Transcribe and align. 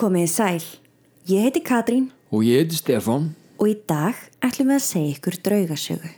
Komið 0.00 0.30
sæl. 0.32 0.62
Ég 1.28 1.42
heiti 1.44 1.60
Katrín 1.60 2.06
Og 2.32 2.40
ég 2.46 2.62
heiti 2.62 2.78
Stefán. 2.78 3.34
og 3.60 3.68
í 3.68 3.74
dag 3.84 4.16
ætlum 4.40 4.70
við 4.72 4.78
að 4.78 4.86
segja 4.86 5.16
ykkur 5.16 5.34
draugasögu. 5.44 6.10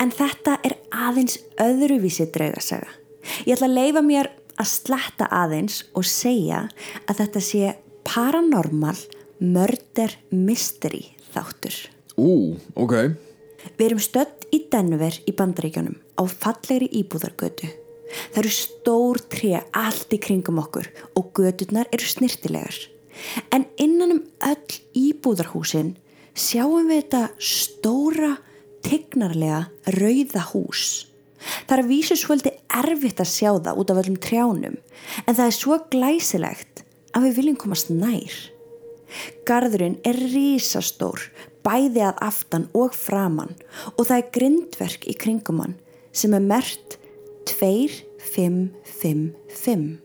En 0.00 0.10
þetta 0.10 0.54
er 0.64 0.74
aðeins 0.88 1.36
öðruvísi 1.60 2.24
draugasaga. 2.32 2.88
Ég 3.44 3.58
ætla 3.58 3.68
að 3.68 3.76
leifa 3.76 4.00
mér 4.00 4.30
að 4.56 4.70
sletta 4.70 5.28
aðeins 5.28 5.82
og 5.92 6.08
segja 6.08 6.62
að 7.04 7.20
þetta 7.20 7.40
sé 7.44 7.74
paranormal 8.08 8.96
murder 9.38 10.16
mystery 10.30 11.12
þáttur. 11.34 11.76
Ú, 12.16 12.56
ok. 12.72 13.12
Við 13.76 13.86
erum 13.86 14.00
stödd 14.00 14.48
í 14.48 14.64
Denver 14.72 15.20
í 15.28 15.36
bandaríkjónum 15.36 16.00
á 16.16 16.22
fallegri 16.24 16.88
íbúðargötu. 16.88 17.68
Það 18.32 18.40
eru 18.46 18.56
stór 18.56 19.20
tré 19.28 19.60
allt 19.76 20.08
í 20.08 20.18
kringum 20.18 20.58
okkur 20.64 20.88
og 21.20 21.32
göturnar 21.36 21.88
eru 21.92 22.08
snirtilegar. 22.08 22.93
En 23.54 23.66
innan 23.80 24.16
um 24.16 24.22
öll 24.44 24.80
íbúðarhúsin 24.98 25.94
sjáum 26.34 26.90
við 26.90 27.04
þetta 27.04 27.22
stóra, 27.38 28.32
tignarlega 28.84 29.60
rauða 29.96 30.42
hús. 30.52 31.06
Það 31.66 31.76
er 31.76 31.82
að 31.82 31.90
vísu 31.90 32.16
svolítið 32.18 32.54
erfitt 32.80 33.20
að 33.20 33.32
sjá 33.32 33.50
það 33.52 33.78
út 33.80 33.90
af 33.92 34.00
öllum 34.02 34.18
trjánum 34.20 34.76
en 35.24 35.36
það 35.36 35.46
er 35.46 35.56
svo 35.56 35.74
glæsilegt 35.92 36.74
að 37.14 37.24
við 37.28 37.36
viljum 37.38 37.58
komast 37.60 37.88
nær. 37.92 38.34
Garðurinn 39.46 40.00
er 40.08 40.16
rísastór, 40.32 41.20
bæði 41.64 42.02
að 42.08 42.20
aftan 42.24 42.66
og 42.76 42.90
framann 42.96 43.54
og 43.94 44.02
það 44.08 44.18
er 44.18 44.32
grindverk 44.36 45.02
í 45.06 45.14
kringum 45.20 45.60
hann 45.62 45.76
sem 46.14 46.32
er 46.36 46.44
mert 46.44 46.88
2555. 47.50 49.98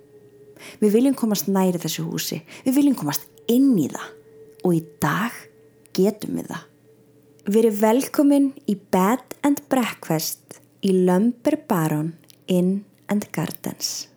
Við 0.82 0.96
viljum 0.98 1.18
komast 1.18 1.50
næri 1.50 1.82
þessu 1.82 2.06
húsi, 2.08 2.42
við 2.66 2.80
viljum 2.80 2.98
komast 3.00 3.28
inn 3.50 3.74
í 3.80 3.88
það 3.92 4.10
og 4.68 4.76
í 4.76 4.84
dag 5.02 5.36
getum 5.98 6.40
við 6.40 6.52
það. 6.52 6.66
Við 7.50 7.60
erum 7.64 7.80
velkomin 7.82 8.48
í 8.70 8.76
Bed 8.94 9.38
and 9.48 9.64
Breakfast 9.72 10.60
í 10.86 10.94
Lumber 11.08 11.58
Baron 11.70 12.14
Inn 12.48 12.84
and 13.10 13.26
Gardens. 13.34 14.08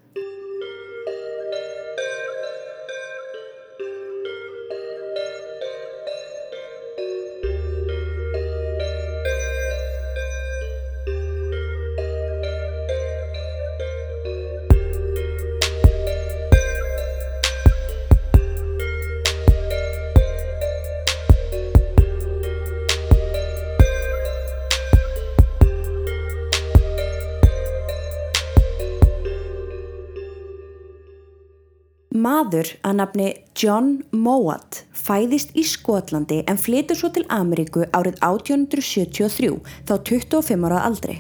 Maður 32.53 32.69
að 32.85 32.97
nafni 32.99 33.27
John 33.57 33.87
Mowat 34.13 34.83
fæðist 34.93 35.55
í 35.57 35.63
Skotlandi 35.65 36.43
en 36.51 36.59
flytur 36.61 36.99
svo 37.01 37.09
til 37.09 37.23
Ameríku 37.33 37.87
árið 37.97 38.19
1873 38.21 39.55
þá 39.89 39.93
25 40.11 40.67
ára 40.69 40.83
aldri. 40.85 41.15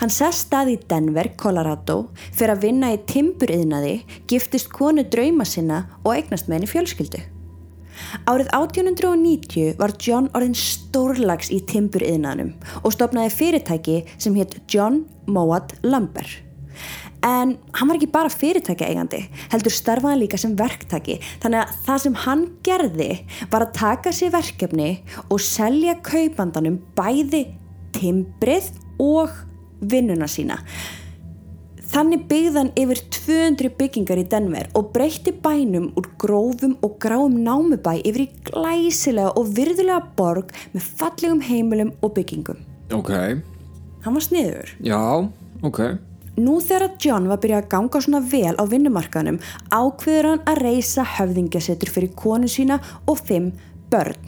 Hann 0.00 0.10
sest 0.10 0.48
stað 0.48 0.72
í 0.72 0.76
Denver, 0.90 1.28
Colorado, 1.38 2.08
fyrir 2.34 2.56
að 2.56 2.64
vinna 2.66 2.90
í 2.90 2.98
timburiðnaði, 3.06 3.92
giftist 4.26 4.72
konu 4.74 5.04
drauma 5.06 5.46
sinna 5.46 5.84
og 6.02 6.16
eignast 6.16 6.50
með 6.50 6.56
henni 6.56 6.70
fjölskyldu. 6.72 7.22
Árið 8.26 8.50
1890 8.58 9.76
var 9.78 9.94
John 10.02 10.26
orðin 10.34 10.58
stórlags 10.58 11.54
í 11.54 11.60
timburiðnaðnum 11.70 12.50
og 12.82 12.96
stopnaði 12.96 13.30
fyrirtæki 13.36 14.00
sem 14.18 14.34
hétt 14.34 14.58
John 14.66 15.04
Mowat 15.30 15.76
Lumber. 15.86 16.26
En 17.24 17.54
hann 17.72 17.88
var 17.88 17.96
ekki 17.96 18.10
bara 18.12 18.32
fyrirtækja 18.32 18.90
eigandi, 18.90 19.22
heldur 19.52 19.72
starfaði 19.72 20.20
líka 20.24 20.40
sem 20.40 20.52
verktaki 20.58 21.16
þannig 21.42 21.62
að 21.62 21.78
það 21.86 22.02
sem 22.02 22.18
hann 22.26 22.42
gerði 22.66 23.08
var 23.52 23.64
að 23.64 23.76
taka 23.78 24.12
sér 24.12 24.34
verkefni 24.34 24.90
og 25.30 25.40
selja 25.40 25.96
kaupandanum 26.04 26.82
bæði 26.98 27.46
timbrið 27.96 28.68
og 29.00 29.32
vinnuna 29.80 30.28
sína. 30.28 30.60
Þannig 31.94 32.24
byggði 32.26 32.58
hann 32.58 32.70
yfir 32.80 33.00
200 33.14 33.74
byggingar 33.78 34.18
í 34.18 34.24
Denver 34.26 34.66
og 34.74 34.88
breytti 34.92 35.30
bænum 35.44 35.92
úr 35.94 36.08
grófum 36.18 36.74
og 36.82 36.96
gráum 37.02 37.36
námubæ 37.46 38.00
yfir 38.02 38.24
í 38.24 38.30
glæsilega 38.48 39.30
og 39.38 39.52
virðulega 39.54 40.00
borg 40.18 40.50
með 40.74 40.88
fallegum 40.98 41.44
heimilum 41.46 41.92
og 42.02 42.16
byggingum. 42.16 42.58
Ok. 42.92 43.12
Hann 44.04 44.18
var 44.18 44.26
sniður. 44.26 44.74
Já, 44.82 44.98
ok. 45.62 45.80
Nú 46.34 46.58
þegar 46.58 46.88
að 46.88 46.94
John 47.06 47.28
var 47.30 47.38
byrjað 47.42 47.60
að 47.62 47.70
ganga 47.70 48.00
svona 48.02 48.20
vel 48.26 48.54
á 48.58 48.64
vinnumarkaðnum 48.66 49.36
ákveður 49.70 50.30
hann 50.32 50.40
að 50.50 50.62
reysa 50.66 51.04
höfðingjasetur 51.16 51.92
fyrir 51.94 52.14
konu 52.18 52.48
sína 52.50 52.80
og 53.06 53.20
fimm 53.22 53.52
börn. 53.92 54.18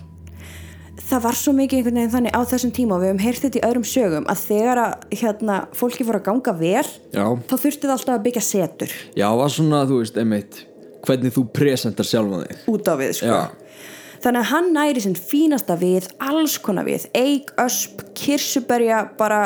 Það 1.06 1.22
var 1.22 1.37
svo 1.39 1.53
mikið 1.55 1.78
einhvern 1.81 1.99
veginn 2.00 2.12
þannig 2.15 2.34
á 2.34 2.41
þessum 2.50 2.72
tíma 2.75 2.97
og 2.97 3.03
við 3.03 3.11
hefum 3.11 3.21
heyrt 3.27 3.43
þetta 3.45 3.59
í 3.59 3.65
öðrum 3.69 3.84
sögum 3.87 4.25
að 4.31 4.41
þegar 4.47 4.81
að 4.83 4.95
hérna, 5.21 5.59
fólki 5.78 6.06
fór 6.06 6.19
að 6.19 6.25
ganga 6.31 6.55
vel 6.59 6.87
Já. 7.15 7.27
þá 7.47 7.55
þurfti 7.62 7.84
það 7.84 7.95
alltaf 7.97 8.15
að 8.16 8.25
byggja 8.25 8.43
setur 8.47 8.95
Já, 9.15 9.27
var 9.39 9.53
svona, 9.55 9.83
þú 9.87 10.00
veist, 10.00 10.19
einmitt, 10.19 10.59
hvernig 11.06 11.34
þú 11.37 11.45
presentar 11.55 12.09
sjálfan 12.09 12.47
þig. 12.47 12.65
út 12.72 12.91
á 12.91 12.95
við 12.99 13.12
sko. 13.21 13.37
Já. 13.37 13.84
Þannig 14.25 14.41
að 14.41 14.50
hann 14.50 14.72
næri 14.75 15.05
sinn 15.05 15.19
fínasta 15.21 15.77
við, 15.78 16.09
alls 16.19 16.56
konar 16.65 16.89
við, 16.89 17.06
eig, 17.15 17.53
ösp, 17.62 18.03
kirsuberja, 18.19 19.05
bara 19.21 19.43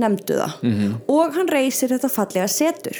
nefndu 0.00 0.38
það. 0.40 0.52
-hmm. 0.62 0.92
Og 1.08 1.34
hann 1.34 1.48
reysir 1.48 1.88
þetta 1.94 2.10
fallega 2.10 2.48
setur. 2.48 2.96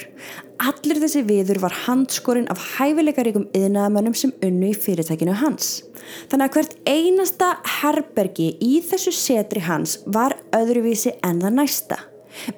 Allir 0.59 1.01
þessi 1.03 1.21
viður 1.27 1.59
var 1.59 1.73
handskorinn 1.85 2.49
af 2.49 2.59
hæfileikaríkum 2.77 3.49
yðnaðamönnum 3.53 4.15
sem 4.15 4.31
unnu 4.43 4.71
í 4.71 4.77
fyrirtækinu 4.77 5.33
hans. 5.33 5.83
Þannig 6.29 6.45
að 6.45 6.53
hvert 6.53 6.75
einasta 6.87 7.49
herbergi 7.81 8.57
í 8.61 8.81
þessu 8.81 9.11
setri 9.11 9.59
hans 9.59 9.99
var 10.05 10.37
öðruvísi 10.55 11.15
en 11.23 11.41
það 11.41 11.57
næsta. 11.59 11.97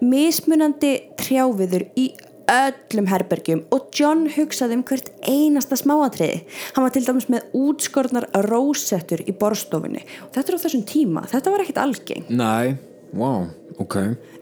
Mismunandi 0.02 0.94
trjáviður 1.18 1.86
í 1.96 2.12
öllum 2.48 3.08
herbergjum 3.12 3.64
og 3.76 3.90
John 3.96 4.28
hugsaði 4.32 4.78
um 4.78 4.84
hvert 4.88 5.10
einasta 5.28 5.78
smáatriði. 5.80 6.44
Hann 6.76 6.86
var 6.86 6.94
til 6.96 7.04
dæmis 7.08 7.28
með 7.32 7.50
útskornar 7.58 8.30
rósettur 8.48 9.24
í 9.28 9.36
borstofunni 9.36 10.04
og 10.26 10.32
þetta 10.36 10.54
er 10.54 10.60
á 10.60 10.64
þessum 10.66 10.86
tíma, 10.88 11.26
þetta 11.28 11.54
var 11.54 11.66
ekkit 11.66 11.82
algeng. 11.84 12.30
Nei, 12.30 12.78
wow, 13.14 13.48
ok. 13.80 13.96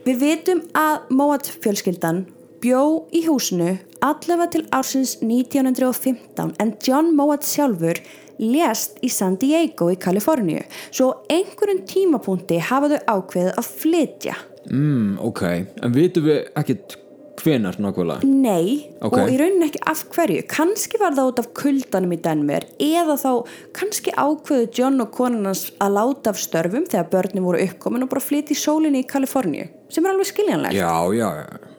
Við 0.05 0.21
vitum 0.21 0.63
að 0.77 1.11
Moat 1.17 1.49
fjölskyldan 1.63 2.25
bjó 2.63 3.05
í 3.13 3.25
húsinu 3.27 3.75
allavega 4.05 4.51
til 4.55 4.63
ársins 4.73 5.17
1915 5.21 6.55
en 6.61 6.75
John 6.85 7.13
Moat 7.17 7.45
sjálfur 7.45 7.99
lést 8.41 8.99
í 9.05 9.09
San 9.13 9.37
Diego 9.39 9.91
í 9.93 9.99
Kaliforníu 10.01 10.63
svo 10.89 11.11
einhverjum 11.31 11.85
tímapunkti 11.87 12.59
hafa 12.69 12.91
þau 12.91 13.15
ákveðið 13.15 13.59
að 13.61 13.71
flytja. 13.81 14.35
Mm, 14.65 15.17
ok. 15.21 15.43
En 15.85 15.93
vitum 15.95 16.25
við 16.25 16.47
ekkert 16.57 16.97
hvenar 17.45 17.78
nákvæmlega? 17.81 18.25
Nei, 18.25 18.89
Ok. 19.01 19.13
og 19.19 19.29
í 19.29 19.38
rauninni 19.39 19.69
ekki 19.69 19.83
af 19.85 20.01
hverju 20.16 20.45
kannski 20.50 21.00
var 21.01 21.13
það 21.17 21.29
út 21.31 21.41
af 21.44 21.50
kuldanum 21.61 22.16
í 22.16 22.22
Denver 22.22 22.66
eða 22.81 23.16
þá 23.22 23.31
kannski 23.78 24.13
ákveðu 24.17 24.67
John 24.79 25.01
og 25.06 25.11
konan 25.16 25.45
hans 25.45 25.69
að 25.79 25.95
láta 26.00 26.34
af 26.34 26.41
störfum 26.41 26.89
þegar 26.89 27.09
börnin 27.13 27.45
voru 27.45 27.61
uppkomin 27.67 28.03
og 28.03 28.09
bara 28.09 28.25
flytja 28.25 28.55
í 28.55 28.59
sólinni 28.59 29.03
í 29.05 29.07
Kaliforníu 29.07 29.69
sem 29.89 30.05
er 30.05 30.11
alveg 30.11 30.31
skiljanlegt. 30.34 30.75
Já, 30.75 30.91
já, 31.13 31.29
já. 31.45 31.74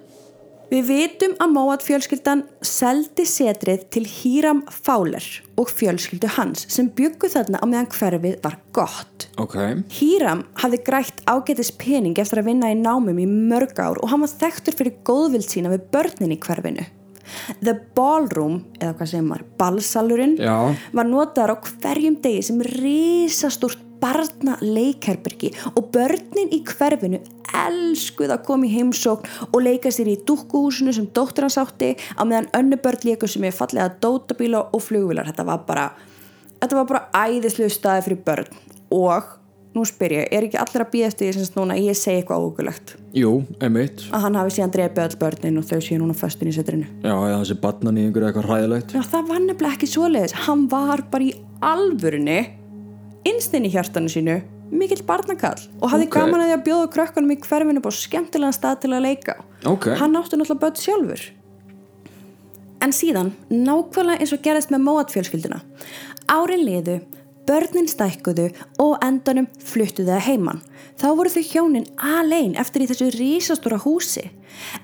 Við 0.66 0.88
vitum 0.91 1.34
að 1.38 1.53
Móat 1.54 1.84
fjölskyldan 1.87 2.41
seldi 2.65 3.22
setrið 3.28 3.84
til 3.94 4.03
Híram 4.10 4.65
Fowler 4.66 5.22
og 5.62 5.71
fjölskyldu 5.71 6.31
hans 6.34 6.65
sem 6.72 6.88
byggu 6.90 7.31
þarna 7.31 7.61
á 7.62 7.64
meðan 7.70 7.88
hverfið 7.94 8.40
var 8.43 8.58
gott. 8.75 9.29
Ok. 9.38 9.55
Híram 9.94 10.43
hafði 10.58 10.82
grætt 10.88 11.23
ágætis 11.31 11.70
pening 11.70 12.19
eftir 12.19 12.43
að 12.43 12.50
vinna 12.50 12.73
í 12.75 12.81
námum 12.81 13.23
í 13.23 13.29
mörg 13.31 13.79
ár 13.79 14.02
og 14.02 14.11
hann 14.11 14.25
var 14.26 14.35
þekktur 14.43 14.79
fyrir 14.81 14.99
góðvild 15.06 15.46
sína 15.46 15.70
við 15.70 15.87
börnin 15.94 16.35
í 16.35 16.40
hverfinu. 16.43 16.88
The 17.62 17.75
Ballroom, 17.94 18.61
eða 18.81 18.94
hvað 18.99 19.11
sem 19.11 19.31
var, 19.31 19.43
ballsalurinn, 19.58 20.37
Já. 20.38 20.75
var 20.94 21.08
notaður 21.08 21.56
á 21.58 21.62
hverjum 21.82 22.19
degi 22.23 22.43
sem 22.46 22.61
risastórt 22.62 23.86
barna 24.00 24.56
leikherbergi 24.62 25.52
og 25.75 25.90
börnin 25.94 26.52
í 26.54 26.62
hverfinu 26.66 27.22
elskuð 27.56 28.34
að 28.34 28.44
koma 28.48 28.69
í 28.69 28.75
heimsókn 28.75 29.48
og 29.52 29.62
leika 29.62 29.93
sér 29.94 30.10
í 30.12 30.19
dúkkuhúsinu 30.28 30.94
sem 30.94 31.08
dóttur 31.14 31.46
hans 31.46 31.58
átti 31.60 31.94
á 32.16 32.22
meðan 32.25 32.50
önnu 32.58 32.81
börn 32.82 33.06
leikur 33.06 33.31
sem 33.31 33.46
er 33.46 33.56
fallega 33.56 33.94
dótabíla 34.02 34.66
og 34.72 34.84
flugvilar 34.84 35.31
þetta 35.31 35.48
var 35.48 35.64
bara 35.69 35.88
þetta 36.60 36.78
var 36.78 36.87
bara 36.90 37.26
æðislu 37.26 37.69
staði 37.72 38.06
fyrir 38.06 38.22
börn. 38.26 38.62
Og 38.94 39.32
nú 39.76 39.84
spyr 39.84 40.14
ég, 40.14 40.28
er 40.32 40.46
ekki 40.46 40.58
allir 40.60 40.84
að 40.87 40.92
býða 40.92 41.08
eftir 41.10 41.34
því 41.34 41.44
sem 41.44 41.58
núna 41.58 41.76
ég 41.76 41.96
segi 41.99 42.22
eitthvað 42.22 42.44
ógulegt 42.46 42.94
Jú, 43.16 43.32
einmitt. 43.60 44.06
Að 44.14 44.22
hann 44.25 44.38
hafi 44.40 44.54
síðan 44.56 44.72
drefið 44.72 45.02
öll 45.04 45.19
börnin 45.20 45.60
og 45.60 45.66
þau 45.69 45.81
séu 45.84 45.99
núna 46.00 46.16
föstin 46.16 46.50
í 46.50 46.54
setrinu. 46.56 46.88
Já, 47.04 47.12
eða 47.14 47.40
þessi 47.42 47.58
batnan 47.62 47.96
í 47.96 48.06
einhverju 48.06 48.28
eitthvað 48.31 48.49
hræðilegt. 48.50 48.94
Já, 48.96 49.02
það 49.12 49.31
var 49.31 49.42
nefnilega 49.44 49.76
ekki 49.76 49.88
svoleiðis. 49.88 50.37
Hann 50.46 50.66
var 50.72 51.04
bara 51.12 51.28
í 51.28 51.34
alvörunni 51.64 52.40
innstinn 53.26 53.67
í 53.67 53.73
hjartanu 53.75 54.11
sínu 54.12 54.37
mikill 54.70 55.02
barnakall 55.06 55.61
og 55.81 55.90
hafði 55.93 56.06
Ok. 56.08 56.14
gaman 56.17 56.43
að 56.43 56.49
því 56.50 56.55
að 56.56 56.64
bjóða 56.69 56.93
krökkunum 56.94 57.34
í 57.34 57.38
hverfinu 57.44 57.82
á 57.87 57.90
skemmtilegan 57.94 58.56
stað 58.56 58.81
til 58.82 58.93
að 58.94 59.05
leika 59.06 59.37
Ok. 59.64 59.90
hann 60.00 60.17
átti 60.19 60.38
náttúrulega 60.38 60.62
börn 60.64 60.81
sjálfur 60.82 61.23
en 62.82 62.93
síðan 62.93 63.31
nákvæmlega 63.50 64.20
eins 64.20 64.34
og 64.34 64.43
gerðist 64.44 64.73
með 64.75 64.84
Móat 64.87 65.14
fjölskylduna 65.14 65.61
árin 66.28 66.64
liðu 66.67 67.00
börnin 67.48 67.88
stækkuðu 67.90 68.48
og 68.82 68.96
endanum 69.04 69.46
fluttuðu 69.62 70.10
það 70.10 70.26
heiman. 70.26 70.62
Þá 70.96 71.06
voru 71.19 71.32
þau 71.32 71.44
hjónin 71.50 71.87
alein 71.96 72.56
eftir 72.58 72.84
í 72.84 72.88
þessu 72.90 73.10
rísastóra 73.14 73.78
húsi. 73.82 74.25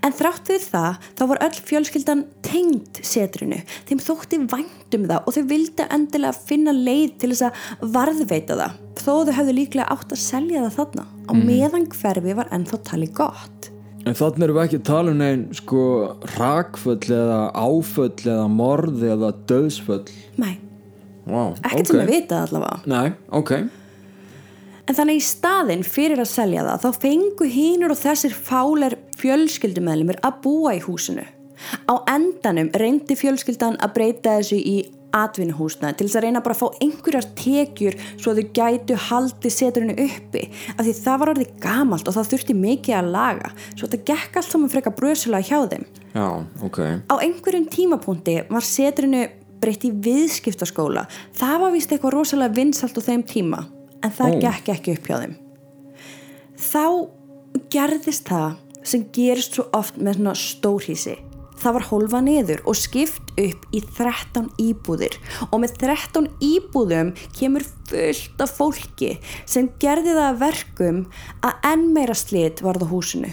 En 0.05 0.13
þrátt 0.13 0.51
við 0.53 0.67
það 0.69 1.09
þá 1.19 1.25
var 1.31 1.43
öll 1.47 1.61
fjölskyldan 1.71 2.25
tengd 2.45 3.01
setrinu. 3.07 3.63
Þeim 3.89 4.03
þótti 4.05 4.41
vænt 4.53 4.97
um 4.99 5.09
það 5.09 5.27
og 5.27 5.37
þau 5.37 5.45
vildi 5.55 5.89
endilega 5.89 6.45
finna 6.51 6.77
leið 6.77 7.19
til 7.23 7.33
þess 7.33 7.49
að 7.49 7.93
varðveita 7.97 8.61
það. 8.61 8.81
Þó 9.03 9.13
þau 9.13 9.37
hefðu 9.39 9.59
líklega 9.59 9.91
átt 9.95 10.13
að 10.13 10.25
selja 10.27 10.65
það 10.67 10.79
þarna. 10.81 11.07
Á 11.29 11.33
meðan 11.39 11.89
hverfi 11.97 12.37
var 12.37 12.53
ennþá 12.53 12.83
talið 12.91 13.15
gott. 13.23 13.73
En 14.03 14.17
þannig 14.19 14.49
erum 14.49 14.57
við 14.57 14.65
ekki 14.65 14.79
að 14.81 14.89
tala 14.89 15.13
um 15.13 15.21
neginn 15.21 15.43
sko 15.55 15.83
rakföll 16.35 17.07
eða 17.07 17.41
áföll 17.55 18.25
eða 18.27 18.47
morð 18.51 19.05
eða 19.07 19.31
döðsföll 19.47 20.03
Nei, 20.43 20.57
Vá, 21.23 21.53
ekkert 21.63 21.87
ok. 21.87 21.93
sem 21.93 22.03
við 22.03 22.13
vitað 22.17 22.49
allavega 22.49 22.93
Nei, 22.93 23.15
ok 23.31 23.55
En 24.91 24.97
þannig 24.99 25.21
í 25.21 25.23
staðinn 25.23 25.85
fyrir 25.87 26.21
að 26.21 26.33
selja 26.33 26.65
það 26.67 26.83
þá 26.83 27.03
fengu 27.05 27.47
hínur 27.49 27.93
og 27.95 28.01
þessir 28.01 28.35
fálar 28.35 28.97
fjölskyldumæðlumir 29.21 30.19
að 30.27 30.41
búa 30.43 30.73
í 30.75 30.81
húsinu. 30.83 31.23
Á 31.87 31.95
endanum 32.11 32.73
reyndi 32.75 33.15
fjölskyldan 33.19 33.79
að 33.79 33.95
breyta 33.95 34.35
þessu 34.41 34.59
í 34.59 34.77
atvinnuhúsna 35.13 35.93
til 35.93 36.07
þess 36.07 36.19
að 36.19 36.25
reyna 36.27 36.43
bara 36.43 36.57
að 36.57 36.63
fá 36.63 36.83
einhverjar 36.85 37.27
tekjur 37.37 37.97
svo 38.17 38.33
þau 38.37 38.47
gætu 38.57 38.97
haldið 39.09 39.55
seturinu 39.55 39.97
uppi 40.07 40.47
af 40.73 40.81
því 40.87 40.95
það 41.03 41.19
var 41.21 41.33
orðið 41.35 41.53
gamalt 41.63 42.09
og 42.09 42.17
það 42.17 42.31
þurfti 42.33 42.57
mikið 42.63 42.99
að 42.99 43.11
laga 43.13 43.53
svo 43.75 43.85
þetta 43.85 44.01
gekk 44.09 44.41
allt 44.41 44.49
saman 44.49 44.73
frekar 44.73 44.97
brösulega 44.97 45.49
hjá 45.51 45.69
þeim. 45.75 45.87
Já, 46.17 46.27
ok 46.65 46.81
Á 47.13 47.15
einhverjum 47.21 47.69
tímapunkti 47.73 48.39
var 48.49 48.67
seturinu 48.67 49.27
breytt 49.63 49.87
í 49.87 49.93
viðskiptaskóla. 50.05 51.07
Það 51.39 51.57
var 51.63 51.75
vist 51.77 51.95
eitthvað 51.95 52.17
rosalega 52.17 52.57
vinsalt 52.59 52.99
á 52.99 53.03
þeim 53.07 53.25
tíma 53.29 53.65
en 54.03 54.15
það 54.15 54.37
Ó. 54.37 54.41
gekk 54.47 54.71
ekki 54.75 54.97
upp 54.97 55.09
hjá 55.09 55.17
þeim. 55.23 55.35
Þá 56.63 56.85
gerðist 57.73 58.29
það 58.29 58.57
sem 58.87 59.05
gerist 59.15 59.57
svo 59.57 59.69
oft 59.77 59.99
með 59.99 60.19
svona 60.19 60.35
stórhísi. 60.39 61.19
Það 61.63 61.77
var 61.77 61.85
hólfa 61.93 62.21
niður 62.27 62.63
og 62.67 62.75
skipt 62.75 63.29
upp 63.39 63.67
í 63.71 63.81
13 63.87 64.49
íbúðir 64.59 65.15
og 65.53 65.61
með 65.63 65.77
13 65.85 66.27
íbúðum 66.43 67.13
kemur 67.39 67.63
fullt 67.87 68.43
af 68.43 68.55
fólki 68.59 69.13
sem 69.47 69.71
gerði 69.83 70.17
það 70.17 70.27
að 70.27 70.41
verkum 70.43 71.01
að 71.47 71.69
enn 71.71 71.85
meira 71.95 72.17
slit 72.19 72.65
varð 72.67 72.89
á 72.91 72.91
húsinu. 72.91 73.31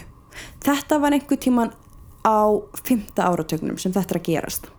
Þetta 0.61 0.99
var 1.01 1.17
einhver 1.17 1.41
tíman 1.41 1.73
á 2.21 2.53
5. 2.85 3.17
áratögnum 3.17 3.79
sem 3.81 3.95
þetta 3.95 4.13
er 4.13 4.21
að 4.21 4.29
gerast. 4.29 4.69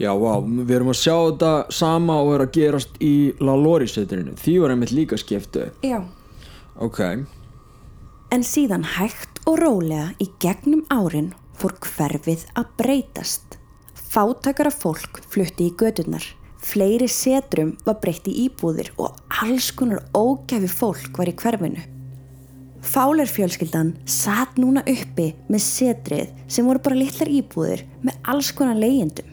Já, 0.00 0.14
vá, 0.16 0.40
við 0.40 0.72
erum 0.78 0.94
að 0.94 1.00
sjá 1.02 1.16
þetta 1.16 1.52
sama 1.76 2.22
og 2.24 2.32
er 2.38 2.46
að 2.46 2.54
gerast 2.56 2.96
í 3.04 3.14
La 3.44 3.52
Lori 3.58 3.88
seturinu 3.90 4.32
Því 4.40 4.54
var 4.62 4.72
einmitt 4.72 4.94
líka 4.96 5.18
skiptu 5.20 5.66
Já. 5.84 6.00
Ok, 6.80 7.02
En 8.30 8.44
síðan 8.46 8.84
hægt 8.86 9.40
og 9.50 9.56
rólega 9.58 10.12
í 10.22 10.28
gegnum 10.42 10.84
árin 10.94 11.32
fór 11.58 11.72
hverfið 11.82 12.44
að 12.54 12.68
breytast. 12.78 13.56
Fátækara 14.10 14.70
fólk 14.70 15.18
flutti 15.32 15.66
í 15.66 15.72
gödurnar. 15.74 16.22
Fleiri 16.62 17.08
setrum 17.10 17.72
var 17.82 17.98
breytt 17.98 18.28
í 18.30 18.36
íbúðir 18.44 18.92
og 19.02 19.18
alls 19.42 19.72
konar 19.74 20.04
ógæfi 20.14 20.70
fólk 20.70 21.18
var 21.18 21.32
í 21.32 21.34
hverfinu. 21.42 21.82
Fálarfjölskyldan 22.86 23.96
satt 24.06 24.62
núna 24.62 24.86
uppi 24.86 25.32
með 25.50 25.66
setrið 25.66 26.30
sem 26.46 26.70
voru 26.70 26.84
bara 26.86 27.00
litlar 27.00 27.34
íbúðir 27.34 27.82
með 28.06 28.30
alls 28.30 28.54
konar 28.54 28.78
leyendum. 28.78 29.26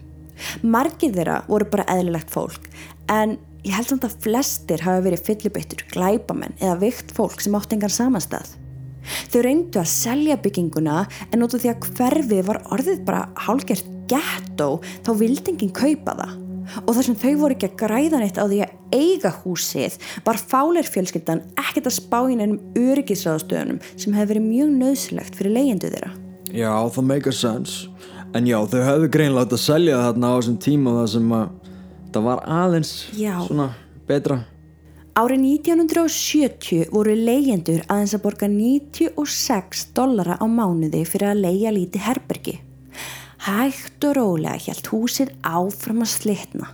Margir 0.62 1.16
þeirra 1.16 1.42
voru 1.48 1.68
bara 1.72 1.88
eðlilegt 1.94 2.32
fólk 2.34 2.70
en 3.12 3.38
ég 3.66 3.76
held 3.76 3.92
samt 3.92 4.08
að 4.08 4.16
flestir 4.24 4.84
hafa 4.86 5.04
verið 5.06 5.26
fyllibittur, 5.28 5.84
glæpamenn 5.92 6.56
eða 6.62 6.80
vikt 6.86 7.14
fólk 7.16 7.42
sem 7.44 7.56
átt 7.58 7.76
engan 7.76 7.94
samanstað. 7.94 8.56
Þau 9.32 9.44
reyndu 9.46 9.80
að 9.82 9.92
selja 9.92 10.40
bygginguna 10.42 11.06
en 11.32 11.46
af 11.46 11.56
því 11.56 11.72
að 11.72 11.88
hverfið 11.96 12.44
var 12.50 12.60
orðið 12.76 13.06
bara 13.08 13.28
hálgert 13.48 13.88
ghetto 14.12 14.78
þá 15.06 15.12
vildi 15.20 15.54
enginn 15.54 15.74
kaupa 15.76 16.16
það. 16.20 16.36
Og 16.84 16.90
þar 16.98 17.06
sem 17.08 17.20
þau 17.22 17.34
voru 17.40 17.56
ekki 17.56 17.70
að 17.70 17.78
græða 17.80 18.20
neitt 18.20 18.40
á 18.40 18.44
því 18.44 18.58
að 18.66 18.74
eiga 18.92 19.32
húsið 19.44 19.96
var 20.26 20.40
fálir 20.40 20.88
fjölskyldan 20.88 21.46
ekkert 21.56 21.88
að 21.88 21.96
spá 21.96 22.18
í 22.28 22.36
neinum 22.36 22.60
öryggisráðstöðunum 22.76 23.80
sem 23.94 24.16
hefði 24.16 24.34
verið 24.34 24.50
mjög 24.50 24.74
nöðsilegt 24.82 25.40
fyrir 25.40 25.56
leyendu 25.56 25.92
þeirra. 25.94 26.12
já, 26.52 26.72
það 26.92 27.04
make 27.04 27.30
a 27.30 27.32
sense 27.32 27.88
En 28.38 28.46
já, 28.46 28.58
þau 28.70 28.84
hefðu 28.86 29.08
greinlega 29.10 29.48
átt 29.48 29.56
að 29.58 29.64
selja 29.64 30.04
þarna 30.04 30.30
á 30.30 30.36
þessum 30.38 30.60
tíma 30.62 30.94
þar 31.00 31.10
sem 31.16 31.34
að 31.34 31.74
það 32.14 32.28
var 32.28 32.44
aðeins 32.58 32.94
Já. 33.18 33.34
svona 33.48 33.72
betra 34.08 34.44
Árið 35.18 35.42
1970 35.66 36.92
voru 36.94 37.16
leyendur 37.18 37.80
aðeins 37.90 38.14
að 38.14 38.22
borga 38.22 38.50
96 38.52 39.88
dollara 39.98 40.36
á 40.38 40.46
mánuði 40.46 41.02
fyrir 41.10 41.32
að 41.32 41.42
leia 41.42 41.72
líti 41.74 42.02
herbergi. 42.06 42.54
Hægt 43.48 44.06
og 44.06 44.14
rólega 44.20 44.60
hjælt 44.62 44.92
húsið 44.94 45.32
áfram 45.42 46.04
að 46.06 46.12
slitna. 46.12 46.70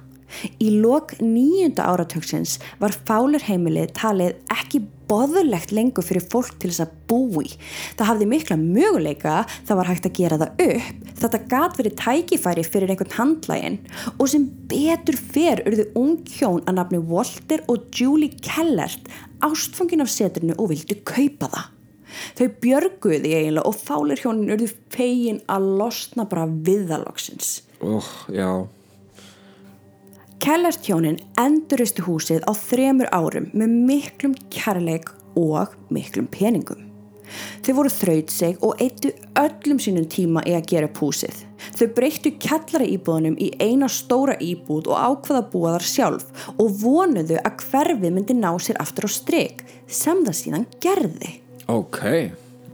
Í 0.63 0.71
lok 0.81 1.15
nýjunda 1.21 1.85
áratöksins 1.91 2.57
var 2.81 2.95
fálurheimilið 3.07 3.93
talið 3.97 4.35
ekki 4.53 4.83
boðulegt 5.09 5.73
lengur 5.75 6.05
fyrir 6.05 6.25
fólk 6.31 6.55
til 6.61 6.71
þess 6.71 6.85
að 6.85 6.93
búi. 7.09 7.51
Það 7.97 8.09
hafði 8.09 8.29
mikla 8.31 8.57
möguleika, 8.59 9.35
það 9.67 9.79
var 9.79 9.91
hægt 9.91 10.07
að 10.09 10.15
gera 10.19 10.39
það 10.41 10.63
upp, 10.67 11.11
þetta 11.21 11.41
gat 11.51 11.77
verið 11.79 11.97
tækifæri 12.01 12.65
fyrir 12.67 12.93
einhvern 12.93 13.17
handlægin 13.17 13.79
og 14.15 14.25
sem 14.31 14.47
betur 14.71 15.19
fer 15.35 15.63
urðu 15.67 15.87
ung 15.99 16.17
hjón 16.37 16.63
að 16.65 16.79
nafni 16.79 17.03
Walter 17.11 17.63
og 17.71 17.87
Julie 17.93 18.33
Kellert 18.43 19.11
ástfangin 19.43 20.03
af 20.03 20.11
seturinu 20.11 20.57
og 20.57 20.71
vildu 20.73 20.99
kaupa 21.07 21.51
það. 21.51 21.71
Þau 22.37 22.47
björguðu 22.61 23.19
því 23.23 23.33
eiginlega 23.33 23.69
og 23.69 23.79
fálir 23.79 24.21
hjónin 24.21 24.53
urðu 24.53 24.69
fegin 24.93 25.41
að 25.49 25.65
losna 25.79 26.27
bara 26.29 26.45
viðaloksins. 26.45 27.63
Óh, 27.81 28.09
já 28.29 28.65
Kellert 30.43 30.83
hjónin 30.83 31.21
enduristu 31.39 32.03
húsið 32.03 32.41
á 32.43 32.51
þremur 32.51 33.07
árum 33.15 33.45
með 33.55 33.75
miklum 33.87 34.33
kærleik 34.51 35.07
og 35.39 35.71
miklum 35.87 36.27
peningum. 36.27 36.81
Þau 37.63 37.71
voru 37.77 37.91
þrautseg 37.93 38.59
og 38.67 38.83
eittu 38.83 39.13
öllum 39.39 39.79
sínum 39.79 40.03
tíma 40.11 40.43
í 40.43 40.57
að 40.57 40.67
gera 40.73 40.89
upp 40.89 40.99
húsið. 40.99 41.39
Þau 41.79 41.87
breyttu 41.95 42.33
kjallara 42.43 42.91
íbúðunum 42.91 43.39
í 43.39 43.53
eina 43.63 43.87
stóra 43.87 44.35
íbúð 44.43 44.91
og 44.91 44.99
ákvaða 44.99 45.47
búa 45.55 45.77
þar 45.77 45.89
sjálf 45.93 46.45
og 46.57 46.75
vonuðu 46.83 47.39
að 47.39 47.63
hverfið 47.63 48.11
myndi 48.11 48.35
ná 48.35 48.51
sér 48.59 48.83
aftur 48.83 49.07
á 49.07 49.11
stryk 49.15 49.63
sem 49.87 50.27
það 50.27 50.39
síðan 50.41 50.71
gerði. 50.83 51.37
Ok, 51.71 52.03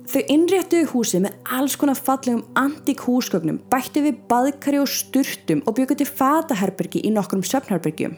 Þau 0.10 0.24
innréttuðu 0.34 0.88
húsið 0.90 1.22
með 1.28 1.34
alls 1.54 1.76
konar 1.78 2.00
fallegum 2.00 2.42
antík 2.58 3.04
húsgögnum, 3.06 3.60
bættu 3.70 4.02
við 4.02 4.16
baðkari 4.32 4.80
og 4.82 4.90
sturtum 4.90 5.62
og 5.70 5.76
byggu 5.78 6.00
til 6.00 6.08
fataherbergi 6.10 7.04
í 7.06 7.12
nokkrum 7.14 7.44
söfnherbergjum. 7.46 8.16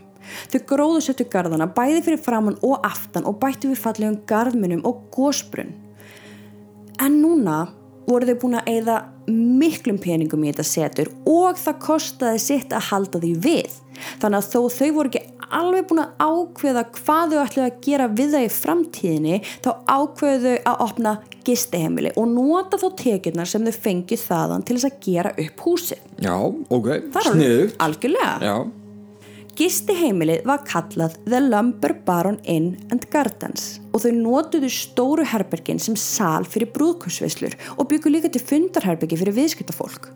Þau 0.53 0.62
gróðu 0.69 1.01
settu 1.03 1.25
garðana 1.27 1.67
bæði 1.75 2.05
fyrir 2.05 2.21
framann 2.24 2.55
og 2.63 2.88
aftan 2.88 3.27
og 3.27 3.41
bættu 3.41 3.74
við 3.74 3.81
fallegum 3.83 4.21
garðmunum 4.29 4.86
og 4.88 5.03
gósbrunn. 5.12 5.74
En 7.03 7.19
núna 7.19 7.65
voru 8.07 8.29
þau 8.29 8.39
búin 8.45 8.60
að 8.62 8.71
eyða 8.71 8.98
miklum 9.27 10.00
peningum 10.00 10.45
í 10.45 10.53
þetta 10.53 10.67
setur 10.71 11.12
og 11.27 11.60
það 11.60 11.81
kostaði 11.89 12.45
sitt 12.45 12.71
að 12.71 12.88
halda 12.88 13.19
því 13.19 13.33
við. 13.43 13.75
Þannig 14.22 14.39
að 14.39 14.50
þó 14.51 14.60
þau 14.77 14.89
voru 14.98 15.12
ekki 15.12 15.24
alveg 15.51 15.88
búin 15.89 16.03
að 16.03 16.25
ákveða 16.25 16.84
hvað 16.96 17.34
þau 17.34 17.39
ætluðu 17.41 17.65
að 17.67 17.79
gera 17.86 18.10
við 18.12 18.36
það 18.36 18.46
í 18.46 18.51
framtíðinni 18.55 19.39
þá 19.65 19.72
ákveðu 19.91 20.43
þau 20.43 20.70
að 20.72 20.84
opna 20.88 21.15
gisteheimili 21.48 22.12
og 22.15 22.29
nota 22.31 22.79
þá 22.79 22.88
tekjurnar 23.01 23.50
sem 23.50 23.65
þau 23.67 23.79
fengið 23.88 24.27
þaðan 24.27 24.67
til 24.67 24.77
þess 24.77 24.91
að 24.91 25.01
gera 25.08 25.34
upp 25.46 25.65
húsið. 25.65 26.05
já, 26.22 26.36
ok, 26.70 26.93
sniðugt 27.27 27.81
algjörlega. 27.81 28.36
Já, 28.46 28.55
Gistiheimilið 29.62 30.46
var 30.48 30.62
kallað 30.63 31.17
The 31.27 31.41
Lumber 31.43 31.91
Baron 32.08 32.38
Inn 32.50 32.77
and 32.89 33.03
Gardens 33.12 33.81
og 33.91 34.01
þau 34.05 34.13
notuðu 34.15 34.70
stóru 34.72 35.25
herbergin 35.27 35.81
sem 35.81 35.98
sal 36.00 36.48
fyrir 36.48 36.72
brúðkursveislur 36.74 37.58
og 37.75 37.89
byggu 37.91 38.13
líka 38.13 38.31
til 38.31 38.41
fundarherbergi 38.41 39.20
fyrir 39.20 39.36
viðskiptafólk. 39.36 40.08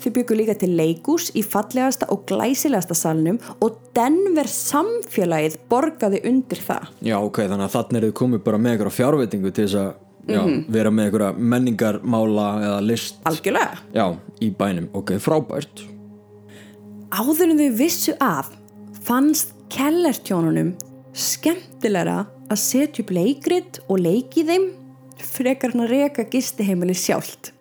Þau 0.00 0.12
byggu 0.16 0.36
líka 0.38 0.56
til 0.58 0.70
leikús 0.78 1.30
í 1.36 1.42
fallegasta 1.46 2.08
og 2.14 2.24
glæsilegasta 2.30 2.96
salnum 2.98 3.40
og 3.60 3.78
Denver 3.96 4.48
samfélagið 4.50 5.58
borgaði 5.70 6.22
undir 6.30 6.62
það. 6.64 6.90
Já, 7.04 7.16
ok, 7.18 7.42
þannig 7.46 7.66
að 7.66 7.74
þannig 7.76 8.00
er 8.00 8.08
þið 8.08 8.16
komið 8.22 8.44
bara 8.46 8.60
með 8.60 8.76
eitthvað 8.76 8.96
fjárveitingu 8.98 9.52
til 9.52 9.66
þess 9.66 9.80
að 9.80 10.34
já, 10.34 10.42
vera 10.76 10.92
með 10.94 11.08
eitthvað 11.08 11.40
menningarmála 11.54 12.48
eða 12.66 12.82
list 12.86 13.22
Algjörlega. 13.30 13.80
Já, 13.96 14.06
í 14.40 14.50
bænum, 14.56 14.90
ok, 14.96 15.16
frábært 15.22 15.86
Áður 17.10 17.48
en 17.50 17.58
þau 17.58 17.70
vissu 17.80 18.14
af 18.22 18.52
fannst 19.02 19.56
kellertjónunum 19.72 20.76
skemmtilegra 21.16 22.22
að 22.50 22.60
setja 22.62 23.02
upp 23.02 23.10
leikrit 23.14 23.80
og 23.88 24.02
leiki 24.04 24.44
þeim 24.46 24.68
frekar 25.20 25.74
hann 25.74 25.84
að 25.84 25.92
reka 25.94 26.24
gistiheimili 26.30 26.94
sjálft. 26.96 27.52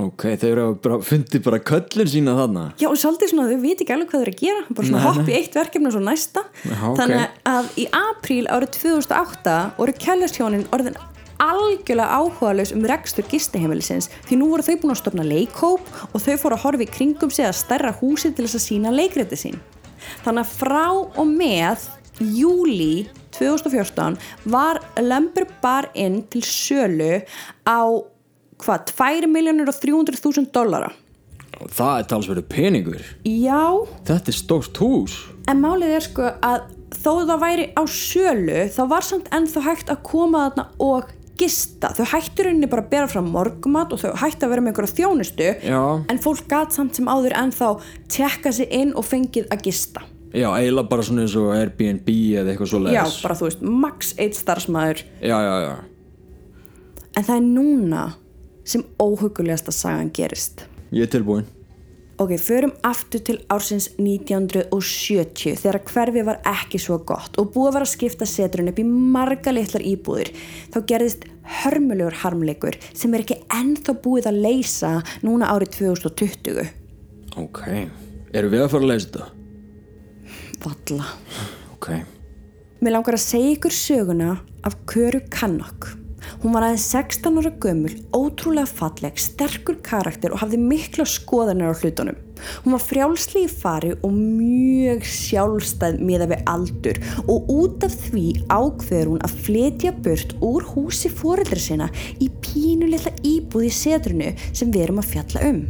Ok, 0.00 0.24
þeir 0.40 0.50
eru 0.52 0.66
bara 0.80 0.98
fundið 1.04 1.44
bara 1.44 1.60
köllin 1.70 2.08
sína 2.08 2.34
þarna. 2.38 2.64
Já, 2.80 2.88
og 2.88 2.98
svolítið 3.00 3.32
svona, 3.32 3.48
þau 3.50 3.62
viti 3.64 3.84
ekki 3.84 3.94
alveg 3.96 4.10
hvað 4.10 4.20
þau 4.20 4.26
eru 4.26 4.34
að 4.34 4.42
gera. 4.44 4.64
Bara 4.70 4.88
svona 4.88 5.04
hopp 5.06 5.30
í 5.30 5.36
eitt 5.36 5.56
verkefni 5.58 5.90
og 5.90 5.94
svo 5.96 6.02
næsta. 6.04 6.44
Já, 6.62 6.76
ok. 6.88 6.98
þannig 7.00 7.38
að 7.52 7.70
í 7.76 7.86
apríl 8.00 8.42
árið 8.48 8.74
2008 8.78 9.56
voru 9.78 9.96
kjælastjónin 10.06 10.66
orðin 10.76 10.98
algjörlega 11.40 12.18
áhugalaus 12.20 12.72
um 12.76 12.84
rekstur 12.88 13.26
gistiheimilisins. 13.30 14.10
Því 14.28 14.40
nú 14.40 14.50
voru 14.52 14.66
þau 14.66 14.76
búin 14.82 14.94
að 14.94 15.00
stopna 15.02 15.26
leikhóp 15.26 15.88
og 16.10 16.24
þau 16.24 16.34
fóru 16.42 16.56
að 16.58 16.64
horfa 16.66 16.86
í 16.86 16.90
kringum 16.90 17.32
sig 17.32 17.48
að 17.48 17.56
stærra 17.60 17.94
húsi 18.00 18.32
til 18.32 18.46
þess 18.46 18.60
að 18.60 18.66
sína 18.66 18.92
leikriti 18.94 19.40
sín. 19.40 19.60
Þannig 20.24 20.44
að 20.44 20.54
frá 20.60 20.84
og 20.92 21.26
með 21.28 21.88
júli 22.20 23.08
2014 23.36 24.18
var 24.52 24.82
Lumber 25.00 25.46
Bar 25.62 25.88
Inn 25.96 26.20
til 26.28 26.42
sölu 26.44 27.20
á 27.64 27.80
hvað, 28.64 28.90
2 28.94 29.30
miljónir 29.30 29.70
og 29.70 29.78
300.000 29.82 30.50
dollara? 30.54 30.90
Það 31.60 31.94
er 32.00 32.06
talsverðu 32.08 32.42
peningur. 32.48 33.00
Já, 33.26 33.62
Þetta 34.08 34.32
er 34.32 34.36
stórt 34.36 34.78
hús. 34.80 35.16
En 35.50 35.60
málið 35.60 35.96
er 35.98 36.04
sko 36.06 36.28
að 36.40 36.68
þó 37.00 37.10
það 37.28 37.40
væri 37.42 37.64
á 37.76 37.82
sölu 37.90 38.60
þá 38.72 38.82
var 38.90 39.04
samt 39.06 39.28
ennþá 39.34 39.64
hægt 39.66 39.90
að 39.92 40.00
koma 40.08 40.44
þarna 40.48 40.64
og 40.86 41.10
gista. 41.40 41.90
Þau 41.96 42.06
hættu 42.12 42.44
rauninni 42.44 42.68
bara 42.70 42.84
að 42.84 42.90
bera 42.92 43.08
fram 43.08 43.28
morgumat 43.32 43.92
og 43.96 44.00
þau 44.02 44.14
hættu 44.20 44.44
að 44.46 44.50
vera 44.54 44.64
með 44.64 44.72
einhverja 44.74 44.96
þjónustu 44.98 45.46
Já, 45.64 45.80
en 46.12 46.20
fólk 46.20 46.48
gat 46.50 46.74
samt 46.76 46.98
sem 46.98 47.08
áður 47.08 47.36
ennþá 47.40 47.70
tjekka 48.12 48.52
sig 48.52 48.68
inn 48.76 48.92
og 48.92 49.06
fengið 49.08 49.46
að 49.52 49.64
gista. 49.68 50.02
já, 50.32 50.46
eiginlega 50.52 50.88
bara 50.90 51.02
svona 51.02 51.24
eins 51.24 51.36
og 51.40 51.48
Airbnb 51.56 52.10
eða 52.12 52.52
eitthvað 52.52 52.68
svo 52.70 52.82
Já, 52.92 53.04
bara 53.22 53.38
þú 53.40 53.48
veist, 53.48 53.62
max 53.62 54.12
eitt 54.18 54.36
starfsmæður 54.38 55.00
Já, 55.24 55.36
já, 55.40 55.54
já. 55.64 55.72
En 57.16 57.24
það 57.24 57.36
er 57.36 57.46
núna 57.48 58.02
sem 58.64 58.84
óhugulegasta 59.00 59.72
sagan 59.74 60.10
gerist. 60.14 60.66
Ég 60.90 61.06
er 61.06 61.12
tilbúin 61.12 61.48
Ok, 62.20 62.34
förum 62.36 62.72
aftur 62.84 63.22
til 63.24 63.38
ársins 63.48 63.86
1970 63.96 65.54
þegar 65.56 65.78
hverfi 65.88 66.24
var 66.26 66.42
ekki 66.44 66.76
svo 66.76 66.98
gott 67.08 67.38
og 67.40 67.54
búið 67.54 67.78
var 67.78 67.86
að 67.86 67.92
skipta 67.94 68.28
setrun 68.28 68.68
upp 68.68 68.80
í 68.82 68.84
marga 68.84 69.54
litlar 69.56 69.80
íbúðir. 69.88 70.28
Þá 70.68 70.78
gerðist 70.90 71.24
hörmulegur 71.62 72.18
harmleikur 72.20 72.76
sem 72.92 73.16
er 73.16 73.24
ekki 73.24 73.38
ennþá 73.56 73.96
búið 74.04 74.28
að 74.28 74.42
leysa 74.44 74.92
núna 75.24 75.48
árið 75.48 75.78
2020. 75.78 76.68
Ok, 77.40 77.62
erum 78.36 78.52
við 78.52 78.66
að 78.66 78.72
fara 78.74 78.84
að 78.84 78.92
leysa 78.92 79.08
þetta? 79.08 79.30
Valla. 80.60 81.08
Ok, 81.72 81.88
Mér 82.84 82.98
langar 82.98 83.16
að 83.16 83.24
segja 83.24 83.56
ykkur 83.56 83.74
söguna 83.76 84.34
af 84.64 84.76
Köru 84.88 85.24
Kannok. 85.32 85.99
Hún 86.40 86.54
var 86.54 86.66
aðeins 86.66 86.86
16 86.94 87.40
ára 87.40 87.52
gömul, 87.62 87.92
ótrúlega 88.14 88.70
falleg, 88.70 89.18
sterkur 89.20 89.80
karakter 89.84 90.34
og 90.34 90.42
hafði 90.44 90.60
mikla 90.62 91.06
skoðanir 91.08 91.74
á 91.74 91.78
hlutunum. 91.80 92.18
Hún 92.64 92.76
var 92.76 92.84
frjálsli 92.84 93.44
í 93.44 93.50
fari 93.52 93.90
og 93.98 94.14
mjög 94.14 95.04
sjálfstæð 95.04 96.00
miða 96.08 96.30
við 96.30 96.46
aldur 96.54 97.02
og 97.26 97.50
út 97.52 97.84
af 97.84 97.98
því 98.06 98.24
ákveður 98.48 99.12
hún 99.12 99.26
að 99.26 99.36
fletja 99.44 99.92
burt 100.06 100.32
úr 100.40 100.64
húsi 100.72 101.12
foreldra 101.12 101.60
sinna 101.60 101.90
í 102.22 102.30
pínulilla 102.44 103.12
íbúð 103.20 103.68
í 103.68 103.74
setrunu 103.82 104.32
sem 104.50 104.72
við 104.72 104.86
erum 104.86 105.04
að 105.04 105.12
fjalla 105.14 105.46
um. 105.50 105.62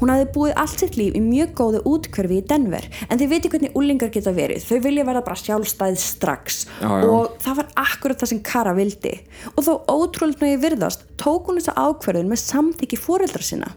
Hún 0.00 0.12
hafði 0.12 0.28
búið 0.34 0.56
allt 0.62 0.82
sitt 0.82 0.98
líf 0.98 1.16
í 1.16 1.22
mjög 1.24 1.54
góðu 1.60 1.82
útkverfi 1.92 2.40
í 2.40 2.44
Denver 2.50 2.88
en 3.08 3.20
þið 3.20 3.32
veitir 3.32 3.54
hvernig 3.54 3.78
úlingar 3.78 4.12
geta 4.14 4.34
verið. 4.36 4.66
Þau 4.66 4.84
vilja 4.88 5.06
verða 5.08 5.24
bara 5.26 5.40
sjálfstæð 5.42 5.98
strax 6.02 6.62
Já, 6.80 6.90
já. 6.90 7.08
og 7.08 7.40
það 7.44 7.58
var 7.62 7.72
akkurat 7.86 8.22
það 8.22 8.32
sem 8.32 8.44
Kara 8.46 8.76
vildi. 8.76 9.16
Og 9.54 9.66
þó 9.66 9.72
ótrúlega 9.90 10.52
ég 10.52 10.62
virðast 10.62 11.08
tók 11.20 11.50
hún 11.50 11.60
þessa 11.60 11.76
ákverðun 11.76 12.32
með 12.32 12.44
samþykki 12.44 13.00
foreldra 13.00 13.44
sinna. 13.44 13.74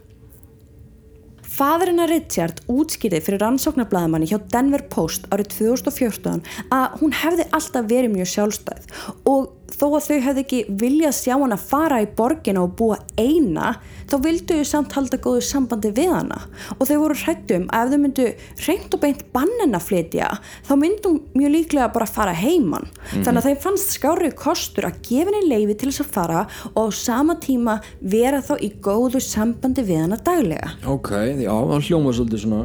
Fadurinn 1.60 2.00
að 2.00 2.13
Richard 2.13 2.62
útskýrði 2.72 3.20
fyrir 3.25 3.41
rannsóknarblæðamanni 3.44 4.29
hjá 4.29 4.38
Denver 4.53 4.86
Post 4.94 5.25
árið 5.34 5.50
2014 5.58 6.46
að 6.72 7.00
hún 7.01 7.15
hefði 7.20 7.48
alltaf 7.58 7.89
verið 7.89 8.13
mjög 8.13 8.29
sjálfstæð 8.32 9.01
og 9.27 9.50
þó 9.73 9.85
að 9.89 10.07
þau 10.07 10.17
hefði 10.25 10.43
ekki 10.43 10.59
viljað 10.81 11.15
sjá 11.17 11.35
hana 11.35 11.57
fara 11.59 12.01
í 12.03 12.07
borgina 12.17 12.63
og 12.65 12.75
búa 12.79 12.97
eina 13.19 13.75
þá 14.09 14.15
vildu 14.23 14.57
þau 14.59 14.67
samt 14.67 14.95
halda 14.97 15.19
góðu 15.21 15.43
sambandi 15.45 15.91
við 15.95 16.11
hana. 16.13 16.39
Og 16.77 16.89
þau 16.89 16.95
voru 17.03 17.17
hrættum 17.21 17.67
að 17.75 17.85
ef 17.85 17.93
þau 17.93 18.03
myndu 18.03 18.27
reynd 18.65 18.97
og 18.97 19.03
beint 19.03 19.23
bannin 19.35 19.77
að 19.77 19.88
flytja 19.89 20.29
þá 20.67 20.73
myndi 20.81 21.09
hún 21.11 21.21
mjög 21.38 21.55
líklega 21.55 21.89
bara 21.95 22.09
fara 22.09 22.35
heiman. 22.38 22.89
Þannig 23.13 23.41
að 23.41 23.49
þeim 23.49 23.63
fannst 23.65 23.95
skárið 23.97 24.38
kostur 24.39 24.89
að 24.89 25.01
gefa 25.07 25.33
henni 25.33 25.49
leifi 25.49 25.77
til 25.79 25.91
þess 25.91 26.05
að 26.05 26.13
fara 26.17 26.45
og 26.73 26.89
á 26.89 26.99
sama 26.99 27.38
tíma 27.41 27.79
vera 28.01 28.43
þá 28.45 28.55
í 28.65 28.71
góðu 28.83 29.21
sambandi 29.23 29.85
við 29.85 30.05
hana 30.05 30.21
daglega. 30.21 30.75
Ok, 30.89 31.13
já, 31.39 31.53
það 31.53 31.89
hljóma 31.89 32.15
svolítið 32.15 32.45
svona 32.45 32.63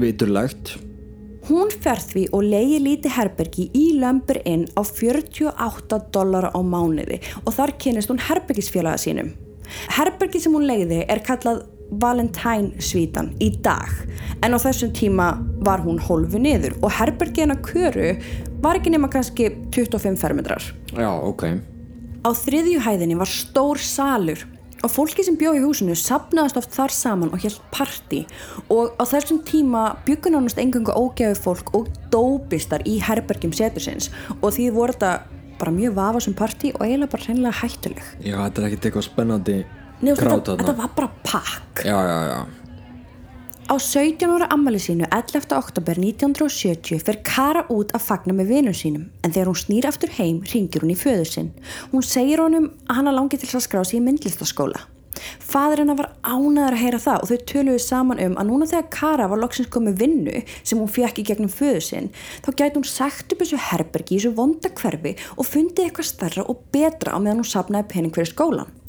viturlegt 0.00 0.76
Hún 1.50 1.72
fer 1.82 1.98
því 1.98 2.28
og 2.36 2.44
leiði 2.46 2.76
lítið 2.84 3.14
herbergi 3.16 3.64
í 3.74 3.86
Lumber 3.98 4.38
Inn 4.46 4.68
á 4.78 4.86
48 4.86 5.96
dollara 6.14 6.52
á 6.54 6.60
mánuði 6.62 7.16
og 7.42 7.56
þar 7.56 7.72
kynist 7.82 8.12
hún 8.12 8.20
herbergisfélaga 8.22 9.00
sínum. 9.02 9.32
Herbergi 9.96 10.38
sem 10.44 10.54
hún 10.54 10.68
leiði 10.68 11.00
er 11.10 11.22
kallað 11.26 11.64
Valentine 11.90 12.78
svítan 12.78 13.32
í 13.42 13.48
dag 13.64 13.90
en 14.46 14.54
á 14.54 14.58
þessum 14.62 14.92
tíma 14.94 15.32
var 15.66 15.82
hún 15.82 15.98
hólfu 15.98 16.38
niður 16.38 16.78
og 16.84 16.94
herbergi 17.00 17.42
hennar 17.42 17.58
köru 17.66 18.12
var 18.62 18.78
ekki 18.78 18.94
nema 18.94 19.10
kannski 19.10 19.50
25 19.74 20.22
fermetrar. 20.22 20.62
Já, 20.94 21.10
ok 21.10 21.48
Á 22.22 22.30
þriðju 22.30 22.84
hæðinni 22.86 23.18
var 23.18 23.32
stór 23.32 23.82
salur 23.82 24.46
og 24.80 24.92
fólki 24.92 25.24
sem 25.26 25.36
bjó 25.40 25.52
í 25.56 25.62
húsinu 25.64 25.96
sapnaðist 25.98 26.60
oft 26.60 26.74
þar 26.74 26.94
saman 26.94 27.32
og 27.34 27.42
helt 27.44 27.60
party 27.74 28.22
og 28.72 28.94
á 28.96 29.04
þessum 29.08 29.42
tíma 29.46 29.84
byggun 30.06 30.38
ánast 30.40 30.60
engungu 30.62 30.94
ógæfi 30.94 31.40
fólk 31.44 31.74
og 31.76 31.90
dópistar 32.12 32.84
í 32.88 32.98
herbergjum 33.04 33.54
setursins 33.56 34.10
og 34.40 34.54
því 34.56 34.70
voru 34.76 34.96
þetta 34.96 35.12
bara 35.60 35.74
mjög 35.76 35.98
vafasum 35.98 36.36
party 36.38 36.72
og 36.72 36.86
eiginlega 36.86 37.12
bara 37.12 37.26
hreinlega 37.26 37.58
hættuleg. 37.60 38.06
Já, 38.24 38.38
þetta 38.46 38.62
er 38.62 38.70
ekkert 38.70 38.88
eitthvað 38.88 39.06
spennandi 39.10 39.58
Nei, 40.00 40.14
krát 40.16 40.38
þetta, 40.38 40.54
þetta 40.54 40.64
þarna 40.64 40.78
var 40.78 40.94
bara 40.96 41.10
pakk. 41.26 41.84
Já, 41.84 41.98
já, 42.08 42.18
já 42.30 42.59
Á 43.70 43.78
17 43.78 44.26
ára 44.26 44.46
ammali 44.50 44.78
sínu 44.82 45.06
11. 45.14 45.54
oktober 45.54 45.94
1970 45.94 47.04
fer 47.06 47.18
Kara 47.22 47.60
út 47.70 47.92
að 47.94 48.02
fagna 48.02 48.34
með 48.34 48.48
vinum 48.50 48.74
sínum 48.74 49.04
en 49.22 49.30
þegar 49.30 49.46
hún 49.46 49.58
snýr 49.60 49.86
aftur 49.86 50.10
heim 50.16 50.40
ringir 50.50 50.82
hún 50.82 50.90
í 50.90 50.96
föður 50.98 51.28
sinn. 51.30 51.52
Hún 51.92 52.02
segir 52.02 52.42
honum 52.42 52.66
að 52.88 52.98
hana 52.98 53.12
langi 53.14 53.38
til 53.38 53.46
að 53.54 53.62
skrá 53.68 53.84
sig 53.86 54.00
í 54.00 54.02
myndlistaskóla. 54.02 54.82
Fadur 55.38 55.84
hennar 55.84 56.00
var 56.00 56.10
ánæður 56.26 56.74
að 56.74 56.82
heyra 56.82 57.00
það 57.04 57.22
og 57.22 57.30
þau 57.30 57.46
töluðu 57.52 57.84
saman 57.86 58.24
um 58.26 58.36
að 58.42 58.50
núna 58.50 58.70
þegar 58.72 58.90
Kara 58.98 59.30
var 59.30 59.42
loksins 59.44 59.70
komið 59.70 60.02
vinnu 60.02 60.42
sem 60.64 60.82
hún 60.82 60.90
fekk 60.90 61.22
í 61.22 61.28
gegnum 61.30 61.54
föðu 61.54 61.86
sinn 61.92 62.10
þá 62.42 62.50
gæti 62.50 62.74
hún 62.80 62.90
sagt 62.90 63.36
upp 63.36 63.44
þessu 63.44 63.62
herbergi 63.70 64.16
í 64.16 64.18
þessu 64.18 64.34
vonda 64.34 64.74
hverfi 64.82 65.14
og 65.36 65.46
fundið 65.46 65.86
eitthvað 65.86 66.10
stærra 66.10 66.48
og 66.50 66.66
betra 66.74 67.14
á 67.14 67.22
meðan 67.22 67.44
hún 67.44 67.52
sapnaði 67.54 67.92
pening 67.94 68.18
fyrir 68.18 68.34
skólan. 68.34 68.79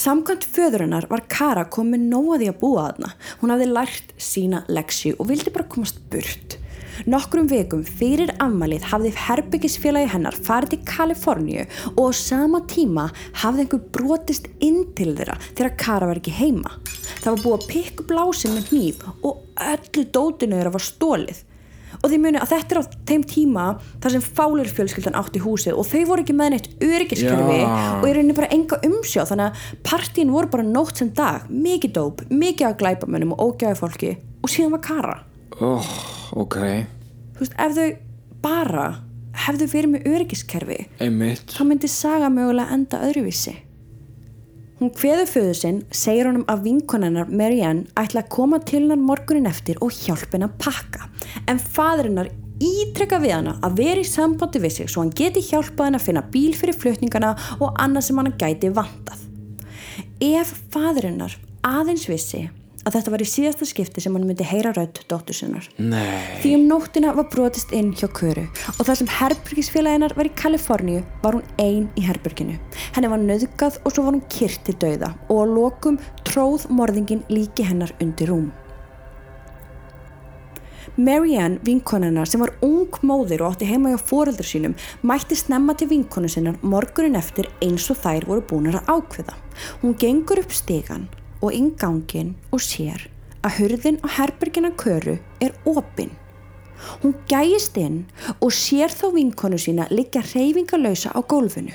Samkvæmt 0.00 0.46
föðurinnar 0.48 1.04
var 1.10 1.20
Kara 1.28 1.66
komið 1.68 2.06
nóaði 2.08 2.46
að 2.48 2.60
búa 2.62 2.86
þarna. 2.86 3.08
Hún 3.42 3.50
hafði 3.52 3.66
lært 3.68 4.14
sína 4.16 4.62
leksi 4.72 5.10
og 5.18 5.28
vildi 5.28 5.52
bara 5.52 5.66
komast 5.68 5.98
burt. 6.08 6.56
Nokkrum 7.10 7.50
vikum 7.50 7.82
fyrir 7.84 8.32
afmælið 8.40 8.86
hafði 8.94 9.10
herbyggisfélagi 9.26 10.08
hennar 10.14 10.38
farið 10.46 10.72
til 10.72 10.80
Kaliforníu 10.88 11.66
og 11.90 12.00
á 12.00 12.16
sama 12.16 12.62
tíma 12.72 13.10
hafði 13.42 13.66
einhver 13.66 13.84
brotist 13.92 14.48
inn 14.64 14.86
til 14.96 15.12
þeirra 15.18 15.36
þegar 15.50 15.76
Kara 15.84 16.08
var 16.08 16.22
ekki 16.22 16.36
heima. 16.38 16.72
Það 17.20 17.30
var 17.34 17.44
búið 17.44 17.58
að 17.58 17.68
pikka 17.74 18.08
blásin 18.08 18.56
með 18.56 18.72
hníf 18.72 19.06
og 19.20 19.44
öllu 19.68 20.08
dótinu 20.16 20.56
þeirra 20.56 20.76
var 20.78 20.88
stólið. 20.88 21.44
Og 22.00 22.08
því 22.08 22.18
muni 22.22 22.40
að 22.40 22.52
þetta 22.54 22.74
er 22.74 22.80
á 22.80 22.84
þeim 23.10 23.24
tíma 23.28 23.64
þar 24.00 24.14
sem 24.14 24.22
fálir 24.38 24.70
fjölskyldan 24.72 25.18
átti 25.20 25.42
húsið 25.44 25.76
og 25.76 25.84
þau 25.90 26.04
voru 26.08 26.22
ekki 26.24 26.36
með 26.38 26.52
neitt 26.54 26.68
öryggiskerfi 26.86 27.58
og 27.66 28.06
í 28.08 28.14
rauninni 28.16 28.36
bara 28.38 28.48
enga 28.56 28.78
umsjá 28.88 29.26
þannig 29.28 29.50
að 29.50 29.66
partíin 29.84 30.32
voru 30.32 30.48
bara 30.54 30.64
nótt 30.64 30.96
sem 31.02 31.10
dag, 31.12 31.44
mikið 31.52 31.92
dóp, 31.98 32.22
mikið 32.32 32.70
að 32.70 32.78
glæpamönnum 32.80 33.34
og 33.36 33.42
ógæði 33.50 33.76
fólki 33.82 34.14
og 34.40 34.48
síðan 34.54 34.72
var 34.78 34.82
Kara. 34.86 35.16
oh, 35.60 35.92
Ok, 36.40 36.56
Þú 37.36 37.44
veist, 37.44 37.56
ef 37.58 37.76
þau 37.76 37.88
bara 38.40 38.86
hefðu 39.44 39.66
verið 39.72 39.92
með 39.94 40.06
öryggiskerfi 40.14 40.78
einmitt 41.04 41.52
þá 41.52 41.62
myndi 41.68 41.88
saga 41.90 42.30
mögulega 42.32 42.72
enda 42.76 43.00
öðruvísi. 43.06 43.54
Hún 44.80 44.94
kveður 44.96 45.26
föðu 45.28 45.56
sinn, 45.58 45.78
segir 45.92 46.24
honum 46.24 46.46
að 46.48 46.62
vinkonennar 46.64 47.28
Marianne 47.28 47.90
ætla 48.00 48.22
að 48.22 48.30
koma 48.32 48.62
til 48.64 48.86
hann 48.88 49.02
morgunin 49.04 49.48
eftir 49.50 49.76
og 49.84 49.92
hjálpa 49.92 50.38
henn 50.38 50.46
að 50.46 50.54
pakka. 50.62 51.08
En 51.52 51.60
fadrinnar 51.60 52.30
ítrekka 52.64 53.18
við 53.20 53.34
hana 53.34 53.58
að 53.60 53.76
vera 53.82 54.00
í 54.00 54.08
sambandi 54.08 54.62
við 54.62 54.72
sig 54.78 54.88
svo 54.88 55.04
hann 55.04 55.12
geti 55.12 55.42
hjálpað 55.50 55.90
henn 55.90 55.98
að 55.98 56.06
finna 56.06 56.22
bíl 56.32 56.54
fyrir 56.56 56.78
flutningana 56.80 57.34
og 57.58 57.76
annað 57.76 58.06
sem 58.08 58.22
hann 58.22 58.32
gæti 58.40 58.72
vantað. 58.80 59.20
Ef 60.24 60.54
fadrinnar 60.72 61.36
aðeins 61.60 62.08
vissi 62.08 62.46
að 62.86 62.96
þetta 62.96 63.12
var 63.12 63.22
í 63.22 63.28
síðasta 63.28 63.68
skipti 63.68 64.02
sem 64.02 64.14
hann 64.16 64.24
myndi 64.28 64.46
heyra 64.46 64.72
rödd 64.76 65.02
dóttur 65.10 65.36
sinnar. 65.36 65.66
Nei 65.78 66.40
Því 66.40 66.54
um 66.56 66.66
nóttina 66.70 67.12
var 67.16 67.28
brotist 67.32 67.74
inn 67.76 67.92
hjá 67.96 68.08
Köru 68.16 68.46
og 68.76 68.80
þar 68.86 69.00
sem 69.00 69.12
herbyrgisfélaginar 69.18 70.16
var 70.16 70.30
í 70.30 70.32
Kaliforníu 70.40 71.02
var 71.24 71.36
hún 71.36 71.52
ein 71.60 71.90
í 72.00 72.06
herbyrginu. 72.06 72.56
Henni 72.96 73.12
var 73.12 73.20
nöðgað 73.20 73.80
og 73.84 73.92
svo 73.92 74.06
var 74.06 74.16
hún 74.16 74.24
kyrt 74.32 74.64
til 74.68 74.78
dauða 74.80 75.12
og 75.28 75.44
að 75.44 75.54
lokum 75.58 76.00
tróð 76.24 76.66
morðingin 76.72 77.26
líki 77.32 77.68
hennar 77.68 77.92
undir 78.00 78.32
rúm. 78.32 78.50
Marianne, 81.00 81.60
vinkonennar 81.64 82.28
sem 82.28 82.40
var 82.42 82.50
ung 82.66 82.96
móðir 83.06 83.44
og 83.44 83.54
átti 83.54 83.68
heima 83.68 83.92
hjá 83.92 84.00
fóreldur 84.10 84.48
sínum, 84.48 84.74
mætti 85.06 85.38
snemma 85.38 85.76
til 85.78 85.88
vinkonu 85.92 86.28
sinnar 86.28 86.58
morgunin 86.66 87.16
eftir 87.20 87.48
eins 87.62 87.86
og 87.92 88.00
þær 88.02 88.26
voru 88.28 88.44
búinar 88.50 88.80
að 88.80 88.96
ákveða. 88.96 89.38
Hún 89.84 89.96
gengur 90.00 90.42
upp 90.42 90.52
stegan 90.56 91.06
og 91.40 91.54
inn 91.56 91.72
gangin 91.80 92.34
og 92.52 92.62
sér 92.64 93.06
að 93.44 93.56
hurðin 93.58 94.00
á 94.04 94.06
herbergina 94.18 94.72
köru 94.76 95.16
er 95.40 95.54
opinn. 95.68 96.12
Hún 97.02 97.14
gæjist 97.28 97.76
inn 97.80 98.02
og 98.40 98.52
sér 98.56 98.92
þá 98.92 99.06
vinkonu 99.14 99.58
sína 99.60 99.88
liggja 99.92 100.22
reyfingalösa 100.32 101.12
á 101.12 101.20
gólfinu. 101.20 101.72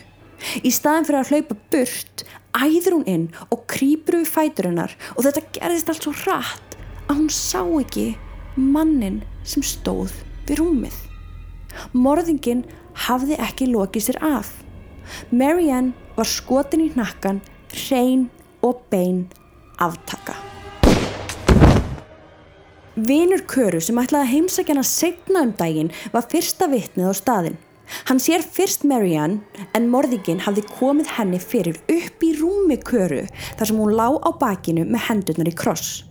Í 0.62 0.70
staðin 0.74 1.08
fyrir 1.08 1.22
að 1.22 1.32
hlaupa 1.32 1.58
burt, 1.74 2.26
æður 2.54 2.98
hún 2.98 3.10
inn 3.10 3.26
og 3.50 3.66
krýpur 3.72 4.20
við 4.20 4.32
fætur 4.32 4.70
hennar 4.70 4.96
og 5.16 5.26
þetta 5.26 5.46
gerðist 5.58 5.92
allt 5.92 6.06
svo 6.06 6.14
hratt 6.24 6.78
að 7.08 7.20
hún 7.22 7.32
sá 7.34 7.62
ekki 7.82 8.08
mannin 8.56 9.22
sem 9.46 9.66
stóð 9.66 10.14
við 10.48 10.62
rúmið. 10.62 10.98
Morðingin 11.94 12.66
hafði 13.08 13.40
ekki 13.42 13.70
lokið 13.72 14.10
sér 14.10 14.22
af. 14.24 14.52
Marianne 15.30 15.94
var 16.16 16.30
skotin 16.30 16.86
í 16.86 16.92
hnakkan, 16.94 17.42
hrein 17.74 18.30
og 18.66 18.86
bein 18.90 19.26
aftaka. 19.82 20.38
Vinur 22.96 23.42
Köru 23.52 23.82
sem 23.84 23.98
ætlaði 24.00 24.24
að 24.24 24.32
heimsækja 24.32 24.72
hana 24.72 24.84
setna 24.88 25.42
um 25.44 25.54
daginn 25.60 25.92
var 26.14 26.30
fyrsta 26.32 26.70
vitnið 26.72 27.12
á 27.12 27.14
staðinn. 27.18 27.58
Hann 28.08 28.22
sér 28.24 28.42
fyrst 28.42 28.86
Marianne 28.88 29.44
en 29.78 29.90
morðingin 29.92 30.42
hafði 30.46 30.64
komið 30.70 31.12
henni 31.18 31.40
fyrir 31.44 31.78
upp 31.92 32.24
í 32.24 32.32
rúmi 32.40 32.78
Köru 32.82 33.26
þar 33.58 33.70
sem 33.70 33.82
hún 33.82 33.94
lá 34.00 34.08
á 34.16 34.30
bakinu 34.40 34.86
með 34.88 35.10
hendurnar 35.10 35.52
í 35.52 35.56
kross. 35.60 36.06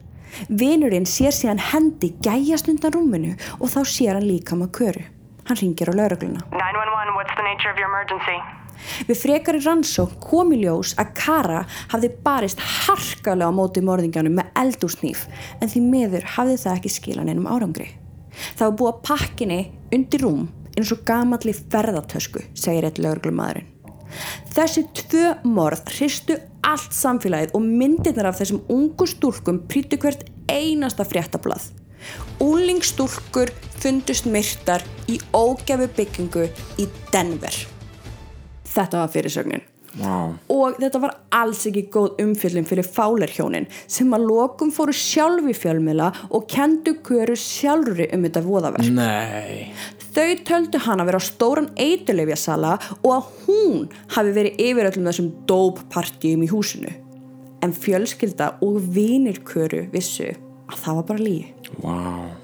Vinurinn 0.49 1.09
sér 1.09 1.35
síðan 1.35 1.63
hendi 1.71 2.13
gæjast 2.23 2.69
undan 2.71 2.95
rúminu 2.95 3.33
og 3.61 3.71
þá 3.73 3.81
sér 3.89 4.19
hann 4.19 4.29
líka 4.29 4.59
með 4.59 4.75
Köru. 4.79 5.07
Hann 5.49 5.61
ringir 5.61 5.89
á 5.89 5.95
laurugluna. 5.97 6.45
911, 6.53 7.17
what's 7.17 7.35
the 7.37 7.45
nature 7.45 7.73
of 7.73 7.81
your 7.81 7.89
emergency? 7.89 8.64
Við 9.09 9.21
frekari 9.21 9.61
rannsók 9.65 10.17
kom 10.23 10.53
í 10.55 10.61
ljós 10.63 10.95
að 11.01 11.13
Kara 11.19 11.63
hafði 11.93 12.11
barist 12.25 12.63
harkalega 12.63 13.51
á 13.51 13.57
móti 13.57 13.83
morðingjanum 13.85 14.39
með 14.41 14.51
eldúsnýf 14.65 15.27
en 15.61 15.71
því 15.71 15.85
miður 15.89 16.27
hafði 16.37 16.59
það 16.65 16.79
ekki 16.79 16.95
skilan 16.97 17.31
einum 17.33 17.51
árangri. 17.51 17.91
Það 18.59 18.67
var 18.67 18.77
búið 18.81 18.93
að 18.93 19.03
pakkinni 19.09 19.61
undir 19.95 20.25
rúm 20.25 20.49
eins 20.75 20.91
og 20.91 21.05
gamalli 21.07 21.55
ferðartösku, 21.55 22.43
segir 22.59 22.89
eitt 22.89 22.99
lögreglumadurinn. 22.99 23.71
Þessi 24.55 24.85
tvö 24.95 25.31
morð 25.47 25.89
hristu 25.97 26.37
allt 26.65 26.95
samfélagið 26.95 27.55
og 27.57 27.67
myndirnar 27.67 28.31
af 28.31 28.41
þessum 28.41 28.63
ungu 28.71 29.09
stúlkum 29.11 29.63
prýttu 29.71 29.99
hvert 30.03 30.27
einasta 30.51 31.07
fréttablað. 31.07 31.71
Úlingstúlkur 32.45 33.53
fundust 33.81 34.29
myrtar 34.29 34.85
í 35.11 35.19
ógæfu 35.33 35.89
byggingu 35.97 36.49
í 36.81 36.89
Denver. 37.13 37.74
Þetta 38.75 39.05
var 39.05 39.15
fyrirsögnin. 39.15 39.65
Vá 39.95 40.35
Og 40.51 40.79
þetta 40.83 40.99
var 41.05 41.13
alls 41.39 41.61
ekki 41.69 41.85
góð 41.95 42.17
umfyllin 42.25 42.67
fyrir 42.67 42.87
fálerhjónin 42.87 43.69
sem 43.87 44.11
að 44.17 44.25
lokum 44.27 44.73
fóru 44.75 44.95
sjálfi 44.97 45.55
fjölmila 45.55 46.09
og 46.35 46.49
kendu 46.51 46.97
köru 47.07 47.37
sjálfri 47.39 48.09
um 48.17 48.27
þetta 48.27 48.43
voðaverk. 48.43 48.91
Nei 48.91 49.71
Þau 50.15 50.35
töldu 50.47 50.79
hann 50.83 51.03
að 51.03 51.09
vera 51.11 51.19
á 51.19 51.27
stóran 51.27 51.73
eiturleifjasala 51.79 52.77
og 53.01 53.09
að 53.17 53.31
hún 53.47 53.81
hafi 54.15 54.35
verið 54.37 54.61
yfir 54.63 54.91
öllum 54.91 55.09
þessum 55.11 55.33
dóppartíum 55.51 56.45
í 56.47 56.51
húsinu. 56.53 56.93
En 57.67 57.75
fjölskylda 57.75 58.53
og 58.63 58.79
vinir 58.95 59.41
köru 59.47 59.89
vissu 59.95 60.29
að 60.31 60.81
það 60.85 61.01
var 61.01 61.09
bara 61.11 61.27
lígi. 61.27 61.51
Vá 61.83 62.43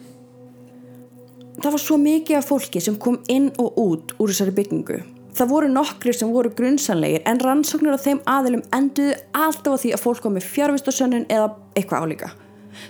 Það 1.60 1.74
var 1.74 1.82
svo 1.82 1.96
mikið 2.00 2.38
af 2.38 2.46
fólki 2.48 2.80
sem 2.80 2.94
kom 2.96 3.18
inn 3.28 3.50
og 3.60 3.76
út 3.78 4.14
úr 4.16 4.30
þessari 4.32 4.54
byggingu. 4.56 5.02
Það 5.36 5.50
voru 5.52 5.70
nokkri 5.70 6.12
sem 6.16 6.30
voru 6.34 6.50
grunnsanlegir 6.56 7.24
en 7.28 7.40
rannsóknir 7.44 7.94
á 7.94 8.00
þeim 8.02 8.20
aðilum 8.28 8.62
enduðu 8.76 9.16
alltaf 9.36 9.76
á 9.78 9.80
því 9.82 9.92
að 9.94 10.02
fólk 10.04 10.22
kom 10.24 10.36
með 10.36 10.48
fjárvistasönnun 10.50 11.28
eða 11.30 11.52
eitthvað 11.78 12.04
álíka. 12.04 12.30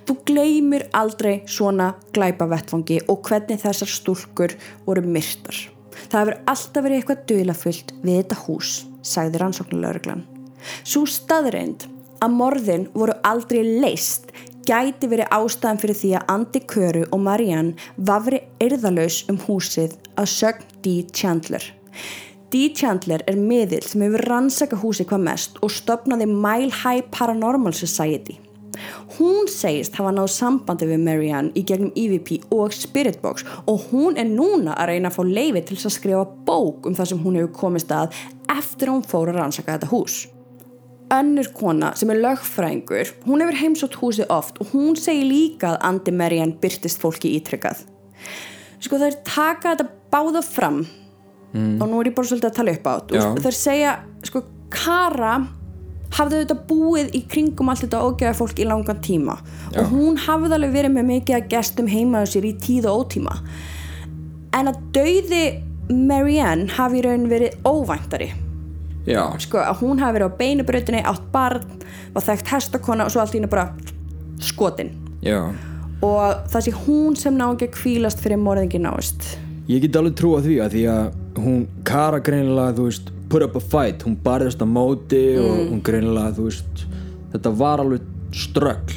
Þú 0.06 0.16
gleymir 0.28 0.86
aldrei 0.96 1.40
svona 1.50 1.92
glæpa 2.14 2.48
vettfangi 2.50 3.00
og 3.10 3.22
hvernig 3.26 3.60
þessar 3.62 3.90
stúlkur 3.90 4.56
voru 4.86 5.04
myrtar. 5.04 5.56
Það 6.10 6.20
hefur 6.20 6.36
alltaf 6.52 6.84
verið 6.84 7.00
eitthvað 7.00 7.24
dölafullt 7.30 7.94
við 8.02 8.20
þetta 8.20 8.38
hús, 8.44 8.74
sagði 9.02 9.42
rannsóknarlauruglan. 9.42 10.22
Svo 10.84 11.06
staðreind 11.08 11.88
að 12.20 12.36
morðin 12.36 12.86
voru 12.94 13.16
aldrei 13.26 13.62
leist 13.80 14.30
gæti 14.68 15.08
verið 15.10 15.30
ástæðan 15.34 15.80
fyrir 15.82 15.98
því 15.98 16.10
að 16.18 16.32
Andi 16.34 16.62
Köru 16.68 17.04
og 17.10 17.22
Marianne 17.24 17.90
vafri 17.96 18.42
erðalaus 18.62 19.22
um 19.32 19.40
húsið 19.46 19.96
að 20.20 20.32
sögn 20.34 20.66
D. 20.84 21.00
Chandler. 21.16 21.64
D. 22.50 22.66
Chandler 22.74 23.22
er 23.30 23.36
miðill 23.38 23.84
sem 23.86 24.02
hefur 24.02 24.24
rannsaka 24.26 24.78
húsið 24.80 25.06
hvað 25.12 25.20
mest 25.28 25.58
og 25.62 25.70
stopnaði 25.70 26.26
Mile 26.26 26.72
High 26.80 27.06
Paranormal 27.14 27.76
Society. 27.78 28.40
Hún 29.18 29.46
segist 29.50 29.94
hafa 29.98 30.10
náð 30.14 30.32
sambandi 30.34 30.88
við 30.88 31.04
Marianne 31.04 31.54
í 31.54 31.62
gegnum 31.68 31.92
EVP 31.94 32.48
og 32.56 32.74
Spirit 32.74 33.20
Box 33.22 33.44
og 33.70 33.86
hún 33.92 34.18
er 34.18 34.26
núna 34.26 34.74
að 34.74 34.90
reyna 34.90 35.12
að 35.12 35.18
fá 35.20 35.22
leifi 35.28 35.62
til 35.68 35.78
að 35.78 35.94
skrifa 35.94 36.26
bók 36.48 36.90
um 36.90 36.96
það 36.98 37.12
sem 37.12 37.22
hún 37.22 37.38
hefur 37.38 37.54
komist 37.60 37.94
að 37.94 38.18
eftir 38.50 38.90
að 38.90 38.96
hún 38.96 39.08
fór 39.12 39.30
að 39.30 39.38
rannsaka 39.38 39.76
þetta 39.76 39.92
hús. 39.92 40.20
Önnur 41.14 41.50
kona 41.54 41.92
sem 41.98 42.10
er 42.10 42.22
lögfræðingur, 42.24 43.14
hún 43.30 43.44
hefur 43.44 43.60
heimsótt 43.62 43.98
húsið 44.02 44.30
oft 44.30 44.58
og 44.62 44.74
hún 44.74 44.98
segir 44.98 45.30
líka 45.30 45.74
að 45.74 45.82
Andi 45.86 46.14
Marianne 46.14 46.58
byrtist 46.62 46.98
fólki 47.02 47.30
ítrykkað. 47.38 47.84
Sko 48.82 48.98
þær 48.98 49.20
taka 49.26 49.76
þetta 49.76 49.90
báða 50.10 50.42
fram 50.42 50.82
og 51.54 51.86
nú 51.88 52.00
er 52.00 52.10
ég 52.10 52.16
bara 52.16 52.30
svolítið 52.30 52.50
að 52.50 52.58
tala 52.58 52.74
upp 52.76 52.86
á. 52.86 52.94
Þetta. 53.10 53.42
Þær 53.46 53.56
segja, 53.58 53.94
sko, 54.26 54.42
Kara 54.70 55.32
hafði 56.14 56.42
þetta 56.42 56.56
búið 56.68 57.16
í 57.18 57.22
kringum 57.30 57.70
allt 57.70 57.84
þetta 57.84 58.02
ógeða 58.06 58.36
fólk 58.38 58.60
í 58.62 58.66
langan 58.66 59.00
tíma. 59.02 59.38
Já. 59.70 59.82
og 59.82 59.92
hún 59.94 60.18
hafði 60.18 60.56
alveg 60.56 60.72
verið 60.74 60.94
með 60.96 61.08
mikið 61.10 61.36
að 61.38 61.48
gestum 61.52 61.90
heima 61.90 62.22
á 62.22 62.26
sér 62.26 62.46
í 62.46 62.54
tíð 62.58 62.88
og 62.90 63.04
ótíma. 63.04 63.34
En 64.58 64.70
að 64.70 64.80
dauði 64.94 65.42
Marianne 65.90 66.70
hafi 66.74 67.00
í 67.00 67.04
raun 67.06 67.28
verið 67.30 67.58
óvæntari. 67.66 68.30
Já. 69.06 69.24
Sko, 69.42 69.62
að 69.62 69.82
hún 69.82 70.02
hafi 70.02 70.18
verið 70.18 70.30
á 70.30 70.38
beinubrautinni 70.38 71.02
átt 71.06 71.26
barn, 71.32 71.66
var 72.14 72.26
þekkt 72.26 72.54
hestakona 72.54 73.06
og 73.06 73.14
svo 73.14 73.22
allt 73.22 73.34
í 73.34 73.40
henni 73.40 73.50
bara 73.50 73.70
skotin. 74.42 74.92
Já. 75.22 75.50
Og 76.02 76.50
það 76.50 76.66
sé 76.66 76.74
hún 76.86 77.16
sem 77.18 77.34
ná 77.36 77.48
ekki 77.50 77.70
að 77.70 77.78
kvílast 77.78 78.22
fyrir 78.22 78.38
morðingi 78.40 78.80
náist 78.80 79.34
Ég 79.70 79.84
get 79.84 79.96
alveg 80.00 80.16
trúa 80.18 80.40
því 80.42 80.54
að 80.64 80.72
því 80.74 80.80
að 80.90 81.10
hún 81.44 81.66
Kara 81.84 82.20
greinilega, 82.20 82.74
þú 82.78 82.88
veist, 82.88 83.10
put 83.30 83.42
up 83.46 83.56
a 83.56 83.60
fight. 83.60 84.04
Hún 84.06 84.16
barðist 84.24 84.62
á 84.62 84.66
móti 84.66 85.38
og 85.38 85.56
Mm. 85.56 85.70
hún 85.72 85.82
greinilega, 85.82 86.34
þú 86.36 86.48
veist 86.48 86.86
þetta 87.32 87.56
var 87.56 87.78
alveg 87.78 88.00
ströggl 88.32 88.94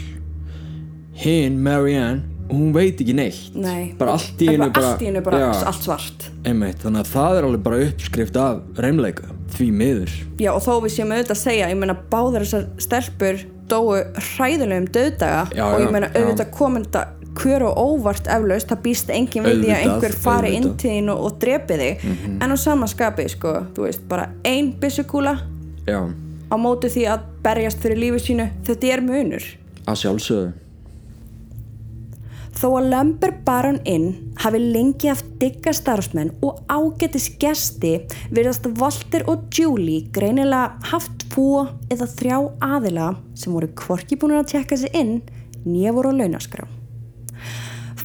hinn, 1.14 1.62
Marianne 1.64 2.34
hún 2.54 2.74
veit 2.74 3.00
ekki 3.02 3.16
neitt. 3.16 3.56
Nei. 3.56 3.94
bara 3.98 4.18
allt 4.18 4.42
í 4.44 4.50
hennu 4.52 4.70
bara 4.74 4.92
allt 4.94 5.02
í 5.06 5.24
bara 5.24 5.40
já, 5.40 5.50
allt 5.70 5.86
svart. 5.88 6.28
Einmitt, 6.46 6.84
þannig 6.84 7.06
að 7.06 7.12
það 7.14 7.38
er 7.38 7.48
alveg 7.48 7.64
bara 7.64 7.82
uppskrift 7.88 8.38
af 8.40 8.62
reymleika, 8.84 9.30
því 9.56 9.70
miður. 9.80 10.14
Já 10.42 10.52
og 10.54 10.62
þó 10.66 10.74
við 10.84 10.96
séum 10.98 11.14
auðvitað 11.16 11.36
að 11.38 11.42
segja 11.44 11.72
ég 11.72 11.80
meina 11.80 11.98
báðar 12.12 12.46
þessar 12.46 12.68
stelpur 12.84 13.44
dóu 13.72 13.98
hræðilegum 14.36 14.90
döðdaga 14.94 15.44
og 15.66 15.82
ég 15.86 15.94
meina 15.96 16.12
auðvitað 16.14 16.52
komin 16.58 16.88
þetta 16.88 17.06
hver 17.38 17.66
og 17.68 17.78
óvart 17.78 18.28
eflaust, 18.32 18.70
það 18.70 18.84
býst 18.86 19.14
engin 19.14 19.46
við 19.48 19.64
því 19.64 19.72
að 19.74 19.86
einhver 19.86 20.18
fari 20.26 20.56
inn 20.58 20.70
til 20.80 20.96
þín 20.96 21.14
og, 21.14 21.24
og 21.28 21.38
drepi 21.42 21.80
þig. 21.80 22.08
En 22.40 22.54
á 22.54 22.58
sama 22.60 22.90
skapi 22.90 23.28
sko, 23.32 23.56
þú 23.76 23.88
veist, 23.88 24.04
bara 24.10 24.30
ein 24.48 24.74
byssukúla 24.80 25.38
já, 25.88 26.00
á 26.50 26.56
móti 26.60 26.92
því 26.94 27.08
að 27.14 27.30
berjast 27.46 27.84
fyrir 27.84 28.04
lífi 28.06 28.26
sínu 28.30 28.50
þetta 28.68 28.94
er 28.96 29.06
munur. 29.06 29.48
Að 29.88 30.04
sjálfsögðu. 30.04 30.52
Þó 32.54 32.68
að 32.78 32.90
Lumber 32.92 33.32
Baron 33.44 33.80
Inn 33.90 34.12
hafi 34.40 34.60
lengi 34.62 35.10
haft 35.10 35.26
digga 35.42 35.74
starfsmenn 35.74 36.30
og 36.46 36.62
ágætis 36.70 37.26
gesti 37.42 37.96
virðast 38.32 38.70
Walter 38.80 39.26
og 39.28 39.50
Julie 39.52 40.06
greinilega 40.14 40.78
haft 40.94 41.26
tvo 41.34 41.66
eða 41.92 42.08
þrjá 42.14 42.38
aðila 42.70 43.10
sem 43.34 43.56
voru 43.56 43.72
hvorki 43.82 44.20
búin 44.22 44.38
að 44.38 44.54
tjekka 44.54 44.80
sig 44.80 44.94
inn 44.96 45.18
nýja 45.66 45.96
voru 45.98 46.14
á 46.14 46.20
launaskrá. 46.22 46.70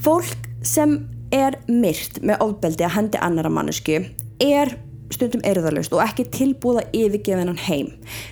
Fólk 0.09 0.47
sem 0.64 0.94
er 1.37 1.59
myrt 1.68 2.23
með 2.25 2.40
ofbeldi 2.40 2.85
að 2.87 2.94
hendi 2.94 3.18
annara 3.21 3.51
mannesku 3.53 3.99
er 4.40 4.71
stundum 5.12 5.42
erðalust 5.44 5.92
og 5.92 6.01
ekki 6.01 6.25
tilbúða 6.33 6.87
yfirgeðinan 6.97 7.61
heim. 7.66 7.90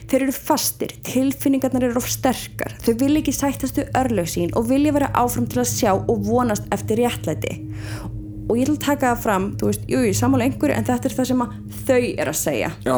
Þeir 0.09 0.25
eru 0.25 0.35
fastir, 0.39 0.95
tilfinningarnar 1.05 1.85
eru 1.91 2.01
of 2.01 2.09
sterkar, 2.09 2.73
þau 2.81 2.95
vilja 3.03 3.21
ekki 3.21 3.35
sættastu 3.37 3.85
örlög 4.01 4.31
sín 4.33 4.57
og 4.57 4.71
vilja 4.71 4.95
vera 4.97 5.11
áfram 5.21 5.51
til 5.53 5.61
að 5.67 5.69
sjá 5.75 5.93
og 5.99 6.25
vonast 6.25 6.65
eftir 6.73 7.03
réttlæti. 7.03 7.59
Og 8.47 8.57
ég 8.57 8.71
vil 8.71 8.81
taka 8.81 9.11
það 9.13 9.25
fram, 9.27 9.53
þú 9.61 9.69
veist, 9.75 9.87
jú, 9.93 10.01
ég 10.09 10.17
samála 10.17 10.49
einhverju 10.49 10.79
en 10.79 10.89
þetta 10.89 11.11
er 11.11 11.19
það 11.19 11.33
sem 11.35 11.47
þau 11.91 12.01
er 12.01 12.33
að 12.33 12.41
segja, 12.41 12.73
Já, 12.89 12.97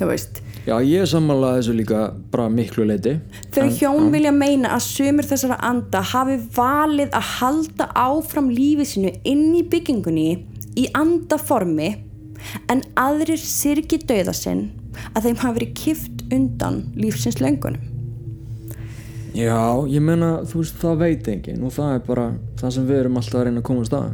þú 0.00 0.12
veist. 0.14 0.41
Já 0.66 0.76
ég 0.86 1.08
sammála 1.10 1.56
þessu 1.58 1.74
líka 1.76 2.02
bara 2.32 2.48
miklu 2.52 2.86
leiti 2.86 3.16
Þau 3.54 3.66
hjón 3.78 4.12
vilja 4.14 4.32
meina 4.34 4.74
að 4.76 4.86
sumir 4.86 5.26
þessara 5.26 5.58
anda 5.66 6.02
hafi 6.12 6.38
valið 6.54 7.10
að 7.18 7.28
halda 7.38 7.90
áfram 7.98 8.50
lífi 8.52 8.86
sinu 8.94 9.12
inn 9.24 9.50
í 9.58 9.64
byggingunni 9.66 10.28
í 10.78 10.88
andaformi 10.96 11.90
en 12.70 12.82
aðrir 12.98 13.40
sirki 13.40 14.00
dauða 14.06 14.34
sinn 14.36 14.68
að 15.14 15.28
þeim 15.28 15.40
hafi 15.42 15.58
verið 15.58 15.74
kift 15.78 16.24
undan 16.32 16.82
lífsins 16.98 17.40
löngunum. 17.40 17.80
Já, 19.32 19.80
ég 19.88 20.02
meina, 20.04 20.42
þú 20.44 20.60
veist, 20.60 20.76
það 20.82 20.98
veit 21.00 21.28
enginn 21.32 21.62
og 21.64 21.72
það 21.72 21.94
er 21.94 22.02
bara 22.04 22.26
það 22.60 22.74
sem 22.74 22.88
við 22.90 22.98
erum 23.00 23.16
alltaf 23.16 23.38
að 23.40 23.46
reyna 23.48 23.62
að 23.62 23.68
komast 23.70 23.96
að 23.96 24.10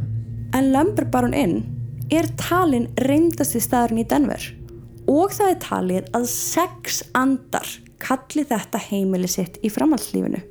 En 0.55 0.71
Lumber 0.73 1.05
Baron 1.11 1.35
Inn 1.35 1.57
er 2.09 2.29
talin 2.39 2.87
reyndasti 3.03 3.59
staðurinn 3.61 4.01
í 4.01 4.07
Denver 4.09 4.45
og 5.09 5.33
það 5.33 5.51
er 5.51 5.59
talið 5.65 6.13
að 6.17 6.29
sex 6.31 7.01
andar 7.17 7.67
kalli 7.99 8.45
þetta 8.47 8.79
heimili 8.89 9.29
sitt 9.31 9.57
í 9.65 9.71
framhaldslífinu. 9.73 10.41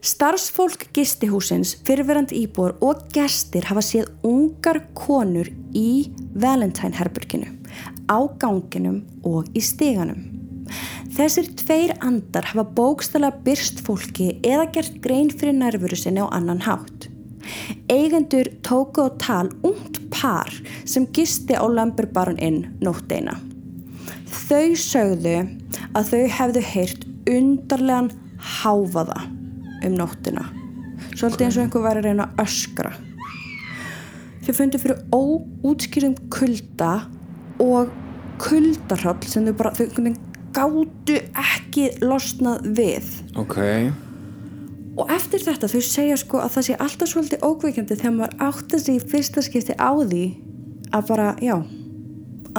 Starfsfólk 0.00 0.86
gistihúsins, 0.96 1.74
fyrirverandi 1.84 2.38
íbúar 2.40 2.72
og 2.80 3.02
gestir 3.12 3.66
hafa 3.68 3.82
séð 3.84 4.08
ungar 4.24 4.80
konur 4.96 5.50
í 5.76 6.08
Valentine 6.32 6.96
herburkinu, 6.96 7.50
á 8.08 8.18
ganginum 8.40 9.02
og 9.28 9.52
í 9.52 9.60
steganum. 9.60 10.24
Þessir 11.12 11.50
tveir 11.60 11.92
andar 12.00 12.48
hafa 12.48 12.64
bókstala 12.64 13.28
byrst 13.44 13.82
fólki 13.84 14.32
eða 14.40 14.70
gert 14.72 15.00
grein 15.04 15.28
fyrir 15.28 15.58
nærvöru 15.58 15.98
sinni 16.00 16.24
á 16.24 16.32
annan 16.32 16.64
hátt. 16.64 17.09
Eigendur 17.90 18.48
tóku 18.66 19.06
á 19.06 19.08
tal 19.18 19.50
ungt 19.66 20.00
par 20.14 20.50
sem 20.84 21.06
gisti 21.12 21.56
á 21.56 21.64
Lumberbaron 21.66 22.38
Inn 22.38 22.64
nótt 22.82 23.12
eina. 23.12 23.36
Þau 24.30 24.74
sögðu 24.78 25.36
að 25.94 26.10
þau 26.12 26.24
hefðu 26.38 26.64
heyrt 26.72 27.06
undarlegan 27.30 28.10
háfaða 28.60 29.22
um 29.86 29.94
nóttina. 29.96 30.44
Svolítið 31.14 31.46
eins 31.46 31.56
og 31.58 31.64
einhver 31.64 31.84
væri 31.84 32.02
að 32.02 32.08
reyna 32.08 32.26
að 32.28 32.44
öskra. 32.44 32.92
Þau 34.44 34.52
fundu 34.56 34.80
fyrir 34.80 35.02
óútskýrðum 35.14 36.16
kulda 36.32 36.92
og 37.60 37.90
kuldarhöll 38.40 39.28
sem 39.28 39.46
þau 39.48 39.56
bara, 39.58 39.74
þau 39.76 40.14
gátu 40.54 41.18
ekki 41.38 41.90
losnað 42.02 42.70
við. 42.78 43.10
Ok, 43.38 43.58
Og 45.00 45.10
eftir 45.16 45.40
þetta 45.46 45.68
þau 45.72 45.80
segja 45.86 46.16
sko 46.20 46.40
að 46.44 46.54
það 46.56 46.66
sé 46.68 46.78
alltaf 46.86 47.12
svolítið 47.14 47.44
ókveikjandi 47.50 47.96
þegar 48.00 48.16
maður 48.18 48.40
átta 48.50 48.80
sig 48.82 48.98
í 49.00 49.04
fyrsta 49.12 49.44
skipti 49.46 49.76
á 49.80 49.90
því 49.96 50.24
að 50.90 51.06
bara, 51.08 51.28
já, 51.40 51.54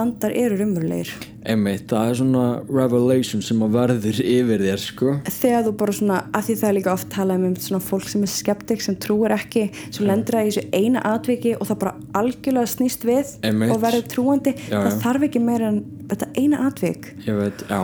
andar 0.00 0.32
eru 0.32 0.56
rumurlegir. 0.56 1.10
einmitt, 1.44 1.84
það 1.90 2.08
er 2.10 2.16
svona 2.20 2.44
revelation 2.70 3.42
sem 3.44 3.60
að 3.66 3.74
verður 3.76 4.20
yfir 4.24 4.62
þér, 4.62 4.78
sko 4.80 5.14
Þegar 5.26 5.64
þú 5.66 5.72
bara 5.82 5.94
svona, 5.98 6.18
að 6.32 6.46
því 6.46 6.54
það 6.60 6.68
er 6.70 6.76
líka 6.78 6.92
oft 6.92 7.08
talað 7.12 7.46
um 7.48 7.56
svona 7.66 7.82
fólk 7.82 8.06
sem 8.08 8.22
er 8.24 8.30
skeptik, 8.32 8.80
sem 8.84 8.96
trúir 9.02 9.34
ekki, 9.36 9.64
sem 9.90 10.06
lendur 10.08 10.38
það 10.38 10.46
í 10.48 10.52
þessu 10.52 10.64
eina 10.80 11.02
atviki 11.12 11.56
og 11.58 11.66
það 11.68 11.80
bara 11.82 11.94
algjörlega 12.22 12.72
snýst 12.72 13.04
við 13.08 13.34
Einmitt. 13.42 13.74
og 13.74 13.82
verður 13.82 14.06
trúandi. 14.14 14.54
Já, 14.70 14.78
það 14.78 14.88
já. 14.94 15.00
þarf 15.04 15.26
ekki 15.28 15.44
meira 15.50 15.68
en 15.74 15.82
þetta 16.12 16.30
eina 16.40 16.62
atvik. 16.70 17.12
Ég 17.26 17.36
veit, 17.42 17.66
já, 17.68 17.82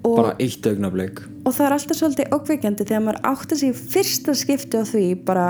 Og- 0.00 0.16
bara 0.16 0.34
eitt 0.40 0.66
augnablik 0.70 1.20
Og 1.44 1.54
það 1.54 1.66
er 1.66 1.74
alltaf 1.76 1.98
svolítið 1.98 2.34
ókveikjandi 2.36 2.86
þegar 2.88 3.04
maður 3.06 3.22
átta 3.30 3.56
sig 3.56 3.72
í 3.72 3.78
fyrsta 3.94 4.34
skipti 4.36 4.80
á 4.80 4.84
því 4.84 5.06
bara, 5.26 5.46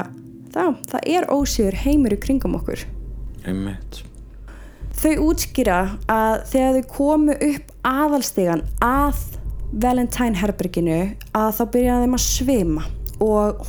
það, 0.55 0.79
það 0.92 1.11
er 1.16 1.26
ósýður 1.35 1.81
heimur 1.83 2.14
í 2.14 2.20
kringum 2.22 2.57
okkur. 2.61 2.85
Einmitt. 3.48 4.00
Þau 5.00 5.12
útskýra 5.31 5.81
að 6.12 6.46
þegar 6.53 6.79
þau 6.79 6.94
komu 6.94 7.37
upp 7.48 7.76
aðalstegan 7.88 8.64
að 8.85 9.20
Valentine 9.70 10.38
herberginu 10.38 10.98
að 11.37 11.53
þá 11.59 11.62
byrjaði 11.74 12.07
þeim 12.07 12.16
að 12.18 12.24
svima. 12.26 12.87
Og 13.20 13.66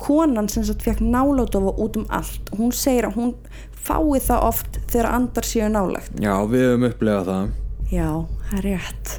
konan 0.00 0.48
sem 0.50 0.64
sagt 0.66 0.84
fekk 0.86 1.02
nálátofa 1.04 1.74
út 1.76 1.98
um 2.00 2.06
allt 2.14 2.52
hún 2.56 2.72
segir 2.74 3.10
að 3.10 3.18
hún 3.20 3.34
fái 3.80 4.20
það 4.24 4.46
oft 4.48 4.78
þegar 4.90 5.10
andar 5.14 5.48
séu 5.48 5.68
nálagt 5.72 6.20
Já, 6.20 6.34
við 6.48 6.66
höfum 6.68 6.86
upplegað 6.90 7.32
það. 7.32 7.50
Já, 7.90 8.08
það 8.48 8.56
er 8.60 8.66
rétt 8.68 9.18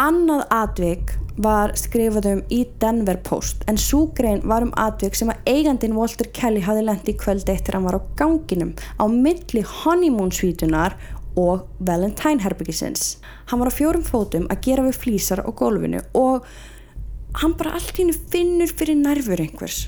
Annað 0.00 0.46
atvik 0.54 1.10
var 1.44 1.74
skrifað 1.76 2.26
um 2.30 2.38
í 2.48 2.62
Denver 2.80 3.18
Post 3.20 3.66
en 3.68 3.76
súgrein 3.76 4.40
var 4.48 4.64
um 4.64 4.70
atvik 4.80 5.18
sem 5.18 5.28
að 5.28 5.50
eigandin 5.50 5.96
Walter 5.98 6.30
Kelly 6.32 6.62
hafði 6.64 6.86
lendi 6.86 7.12
í 7.12 7.18
kvöldi 7.20 7.52
eftir 7.52 7.76
að 7.76 7.78
hann 7.78 7.88
var 7.90 7.98
á 8.00 8.08
ganginum 8.16 8.70
á 8.96 9.04
milli 9.12 9.60
honeymoon 9.60 10.32
svítunar 10.32 10.96
og 11.36 11.66
Valentine 11.84 12.40
herbyggisins. 12.40 13.18
Hann 13.52 13.60
var 13.60 13.68
á 13.68 13.76
fjórum 13.76 14.06
fótum 14.06 14.48
að 14.48 14.62
gera 14.70 14.86
við 14.88 15.02
flýsar 15.02 15.44
á 15.44 15.50
gólfinu 15.52 16.00
og 16.16 16.48
hann 17.42 17.58
bara 17.60 17.76
allt 17.76 17.92
í 17.98 18.06
hennu 18.06 18.16
finnur 18.32 18.72
fyrir 18.72 18.96
nærfur 19.02 19.44
einhvers 19.44 19.82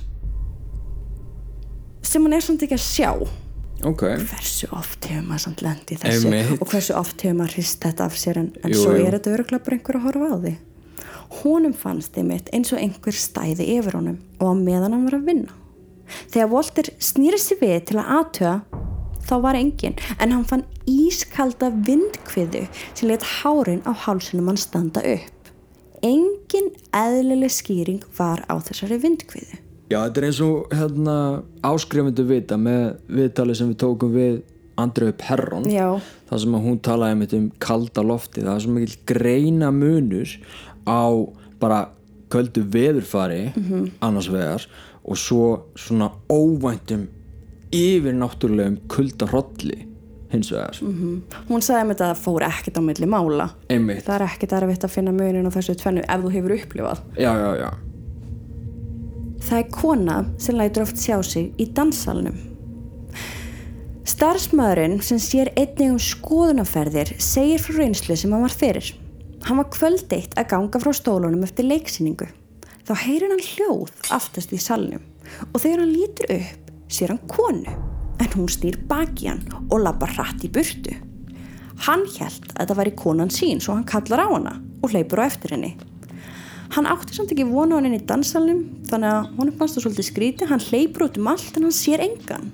sem 2.04 2.20
hann 2.20 2.36
er 2.36 2.44
samt 2.44 2.62
ekki 2.66 2.76
að 2.76 2.84
sjá 2.84 3.10
Ok, 3.88 4.02
hversu 4.30 4.68
oft 4.78 5.06
hefur 5.10 5.24
maður 5.26 5.42
samt 5.46 5.62
lendi 5.64 5.96
þessu 5.98 6.28
Einmitt. 6.30 6.60
og 6.62 6.68
hversu 6.70 6.94
oft 6.98 7.22
hefur 7.24 7.38
maður 7.40 7.56
hrist 7.56 7.80
þetta 7.82 8.04
af 8.06 8.18
sér 8.20 8.38
en, 8.38 8.52
en 8.62 8.70
Jú, 8.70 8.78
svo 8.84 8.92
jú. 8.94 9.06
er 9.08 9.16
þetta 9.16 9.32
öruglega 9.34 9.64
bara 9.66 9.78
einhver 9.78 9.98
að 9.98 10.06
horfa 10.06 10.28
á 10.30 10.36
því 10.44 10.52
honum 11.42 11.72
fannst 11.76 12.12
þið 12.14 12.26
mitt 12.28 12.50
eins 12.52 12.72
og 12.74 12.80
einhver 12.82 13.16
stæði 13.16 13.66
yfir 13.78 13.96
honum 13.98 14.18
og 14.38 14.52
á 14.52 14.54
meðan 14.58 14.92
hann 14.96 15.06
var 15.08 15.16
að 15.16 15.28
vinna. 15.30 15.54
Þegar 16.32 16.50
Walter 16.52 16.90
snýri 17.00 17.38
sig 17.40 17.60
við 17.62 17.78
til 17.88 17.98
að 18.02 18.10
aðtöða 18.18 18.54
þá 19.28 19.34
var 19.46 19.56
engin 19.56 19.96
en 20.18 20.34
hann 20.34 20.44
fann 20.50 20.64
ískalda 20.90 21.70
vindkviðu 21.88 22.66
sem 22.92 23.08
let 23.08 23.24
hárin 23.40 23.80
á 23.88 23.92
hálsunum 24.04 24.50
hann 24.52 24.60
standa 24.60 25.00
upp. 25.14 25.52
Engin 26.04 26.68
eðlileg 26.92 27.54
skýring 27.54 28.02
var 28.18 28.44
á 28.50 28.54
þessari 28.60 29.00
vindkviðu 29.00 29.61
já, 29.92 29.98
þetta 30.00 30.22
er 30.22 30.28
eins 30.28 30.40
og 30.44 30.72
hérna 30.72 31.16
áskrifundu 31.66 32.26
vita 32.28 32.58
með 32.60 32.82
viðtali 33.12 33.56
sem 33.58 33.70
við 33.72 33.80
tókum 33.84 34.14
við 34.16 34.40
Andreu 34.80 35.12
Perron 35.20 35.66
Já. 35.68 36.00
það 36.30 36.44
sem 36.44 36.60
hún 36.64 36.78
talaði 36.84 37.38
um 37.38 37.48
kalda 37.62 38.04
lofti 38.06 38.44
það 38.44 38.54
er 38.54 38.64
svo 38.64 38.76
mikil 38.76 38.98
greina 39.08 39.70
munur 39.74 40.32
á 40.88 41.04
bara 41.60 41.82
köldu 42.32 42.64
veðurfari 42.64 43.52
-hmm. 43.52 43.90
annars 44.00 44.30
vegar 44.32 44.66
og 45.04 45.16
svo 45.16 45.66
svona 45.76 46.10
óvæntum 46.28 47.06
yfir 47.72 48.14
náttúrulegum 48.14 48.78
kulda 48.88 49.26
hrolli 49.26 49.86
hins 50.32 50.52
vegar. 50.52 50.78
Hún 51.48 51.60
sagði 51.60 51.88
mér 51.88 51.96
að 52.00 52.12
það 52.12 52.20
fór 52.24 52.42
ekkert 52.42 52.78
á 52.80 52.82
milli 52.82 53.06
mála. 53.06 53.50
Einmitt, 53.68 54.04
það 54.06 54.14
er 54.14 54.22
ekkert 54.22 54.52
erfitt 54.52 54.84
að 54.84 54.94
finna 54.94 55.12
munin 55.12 55.48
á 55.48 55.52
þessu 55.52 55.76
tvennu 55.76 56.04
ef 56.08 56.20
þú 56.22 56.30
hefur 56.30 56.56
upplifað. 56.56 57.02
Já 57.16 57.32
já 57.36 57.50
já 57.56 57.91
Það 59.42 59.58
er 59.58 59.70
kona 59.74 60.16
sem 60.40 60.58
lætur 60.58 60.86
oft 60.86 61.00
sjá 61.02 61.18
sig 61.26 61.50
í 61.60 61.66
dansalnum. 61.74 62.36
Starfsmaðurinn 64.08 65.00
sem 65.02 65.18
sér 65.22 65.50
einnig 65.58 65.92
um 65.92 65.98
skoðunaferðir 66.02 67.14
segir 67.22 67.62
frá 67.62 67.80
reynslu 67.80 68.16
sem 68.18 68.32
hann 68.34 68.44
var 68.44 68.54
fyrir. 68.54 68.92
Hann 69.46 69.58
var 69.58 69.70
kvöldeitt 69.74 70.36
að 70.38 70.48
ganga 70.52 70.80
frá 70.82 70.92
stólunum 70.94 71.42
eftir 71.46 71.66
leiksýningu. 71.66 72.28
Þá 72.86 72.92
heyrir 73.04 73.30
hann 73.30 73.46
hljóð 73.46 73.92
aftast 74.14 74.54
í 74.54 74.58
salnum 74.62 75.02
og 75.52 75.62
þegar 75.62 75.84
hann 75.84 75.94
lítur 75.94 76.34
upp 76.34 76.72
sér 76.92 77.14
hann 77.14 77.22
konu 77.30 77.76
en 78.22 78.34
hún 78.34 78.50
stýr 78.50 78.78
baki 78.90 79.30
hann 79.30 79.46
og 79.68 79.82
labbar 79.82 80.14
hratt 80.16 80.42
í 80.46 80.50
burtu. 80.52 80.94
Hann 81.86 82.04
held 82.18 82.50
að 82.52 82.58
þetta 82.60 82.78
væri 82.78 82.94
konan 82.98 83.32
sín 83.32 83.62
svo 83.62 83.78
hann 83.78 83.88
kallar 83.88 84.22
á 84.22 84.28
hana 84.34 84.58
og 84.82 84.92
hleypur 84.92 85.22
á 85.22 85.30
eftir 85.30 85.56
henni. 85.56 85.74
Hann 86.72 86.88
átti 86.88 87.12
samt 87.12 87.32
ekki 87.34 87.44
vona 87.44 87.76
á 87.76 87.84
henni 87.84 87.98
í 88.00 88.04
dansalum 88.08 88.62
þannig 88.88 89.10
að 89.12 89.26
honum 89.36 89.56
fannst 89.58 89.76
það 89.76 89.84
svolítið 89.84 90.06
skríti 90.06 90.46
hann 90.48 90.62
hleypur 90.70 91.04
út 91.04 91.18
um 91.20 91.28
allt 91.28 91.58
en 91.58 91.66
hann 91.66 91.74
sér 91.76 92.00
engan. 92.00 92.46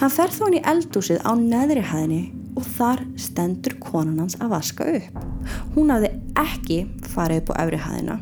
Hann 0.00 0.14
fer 0.14 0.32
þá 0.32 0.40
hann 0.46 0.56
í 0.56 0.62
eldúsið 0.72 1.20
á 1.20 1.32
neðri 1.36 1.82
hæðinni 1.84 2.22
og 2.56 2.70
þar 2.78 3.04
stendur 3.20 3.76
konan 3.84 4.24
hans 4.24 4.38
að 4.40 4.54
vaska 4.54 4.88
upp. 4.96 5.20
Hún 5.76 5.92
hafði 5.92 6.14
ekki 6.40 6.80
farið 7.12 7.42
upp 7.42 7.52
á 7.52 7.54
efri 7.66 7.82
hæðina. 7.84 8.18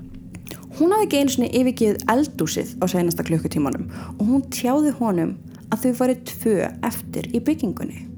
Hún 0.80 0.96
hafði 0.96 1.06
ekki 1.06 1.22
einu 1.22 1.36
sinni 1.36 1.54
yfirgið 1.62 2.04
eldúsið 2.10 2.74
á 2.82 2.84
seinasta 2.90 3.26
klukkutímanum 3.30 3.86
og 4.16 4.26
hún 4.34 4.46
tjáði 4.50 4.96
honum 4.98 5.36
að 5.70 5.86
þau 5.86 5.98
væri 6.02 6.22
tvö 6.26 6.56
eftir 6.90 7.30
í 7.30 7.38
byggingunni 7.38 8.09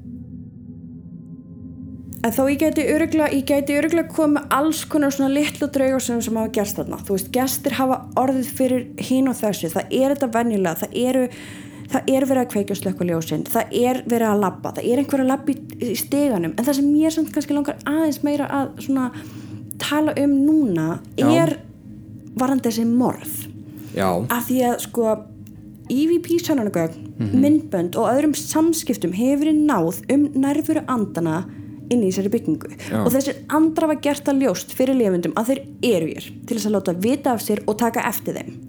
En 2.23 2.31
þó 2.31 2.45
ég 2.47 2.61
gæti 2.61 2.85
öruglega, 2.87 3.33
ég 3.35 4.07
komið 4.15 4.45
alls 4.55 4.85
konar 4.87 5.11
svona 5.11 5.33
litlu 5.33 5.67
draugarsum 5.67 6.21
sem 6.23 6.37
hafa 6.39 6.51
gerst 6.55 6.77
þarna. 6.79 6.99
Þú 7.03 7.17
veist, 7.17 7.31
gestir 7.35 7.73
hafa 7.75 7.97
orðið 8.15 8.51
fyrir 8.55 8.85
hín 9.03 9.27
og 9.27 9.35
þessu. 9.35 9.67
Það 9.73 9.95
er 9.97 10.13
þetta 10.13 10.29
venjulega, 10.31 10.79
það 10.79 10.93
eru, 11.01 11.23
það 11.91 12.11
er 12.13 12.25
verið 12.29 12.43
að 12.45 12.51
kveikja 12.53 12.77
slökkuljósin, 12.79 13.43
það 13.51 13.75
er 13.81 13.99
verið 14.07 14.27
að 14.29 14.43
labba, 14.45 14.71
það 14.77 14.87
er 14.87 15.01
einhver 15.01 15.23
að 15.23 15.31
labba 15.33 15.51
í, 15.51 15.89
steganum. 15.99 16.53
En 16.55 16.67
það 16.69 16.77
sem 16.77 16.87
mér 16.93 17.15
samt 17.15 17.33
kannski 17.35 17.57
langar 17.57 17.83
aðeins 17.91 18.21
meira 18.23 18.47
að 18.47 18.71
svona 18.85 19.09
tala 19.83 20.13
um 20.23 20.37
núna 20.45 20.87
Já. 21.19 21.27
er 21.41 21.53
varandi 22.39 22.69
þessi 22.69 22.85
morð. 22.87 23.33
Já, 23.97 24.07
Af 24.31 24.47
því 24.47 24.61
að 24.69 24.77
sko 24.85 25.09
EVP 25.91 26.39
sannanagögn, 26.39 27.11
myndbönd 27.19 27.99
og 27.99 28.07
öðrum 28.13 28.31
samskiptum 28.37 29.11
hefur 29.13 29.43
verið 29.43 29.59
náð 29.67 29.99
um 30.15 30.23
nærfuru 30.39 30.85
andana 30.87 31.43
inn 31.91 32.01
í 32.03 32.09
þessari 32.09 32.33
byggingu. 32.33 32.73
Já. 32.89 32.99
og 33.03 33.11
þessir 33.13 33.43
andra 33.53 33.89
var 33.91 34.01
gert 34.03 34.31
að 34.31 34.43
ljóst 34.45 34.75
fyrir 34.77 34.99
lifundum 34.99 35.35
að 35.39 35.51
þeir 35.51 35.63
eru 35.93 36.11
hér 36.13 36.31
til 36.47 36.57
þess 36.57 36.69
að 36.69 36.75
láta 36.77 36.97
vita 37.05 37.33
af 37.35 37.43
sér 37.43 37.63
og 37.67 37.79
taka 37.81 38.05
eftir 38.09 38.39
þeim. 38.39 38.59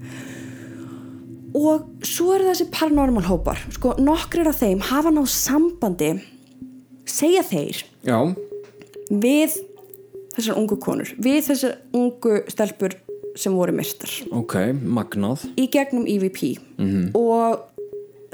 Og 1.54 1.84
svo 2.02 2.32
eru 2.34 2.48
þessi 2.48 2.66
paranormal 2.74 3.28
hópar. 3.28 3.60
Sko 3.74 3.94
nokkrir 4.02 4.48
af 4.50 4.58
þeim 4.58 4.82
hafa 4.82 5.12
náð 5.14 5.28
sambandi 5.30 6.14
segja 7.08 7.44
þeir 7.46 7.80
já, 8.04 8.18
við 9.10 9.58
þessar 10.34 10.58
ungu 10.60 10.78
konur 10.82 11.10
við 11.22 11.40
þessar 11.50 11.76
ungu 11.94 12.40
stelpur 12.52 12.96
sem 13.38 13.54
voru 13.56 13.74
myrstar 13.74 14.12
ok, 14.34 14.56
magnað. 14.78 15.44
Í 15.58 15.66
gegnum 15.72 16.06
EVP 16.10 16.54
og 17.18 17.64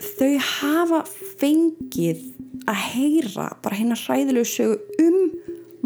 þau 0.01 0.33
hafa 0.47 1.03
fengið 1.41 2.23
að 2.69 2.85
heyra 2.95 3.49
bara 3.63 3.79
hérna 3.79 3.99
hræðilegu 3.99 4.49
sögu 4.49 5.07
um 5.07 5.19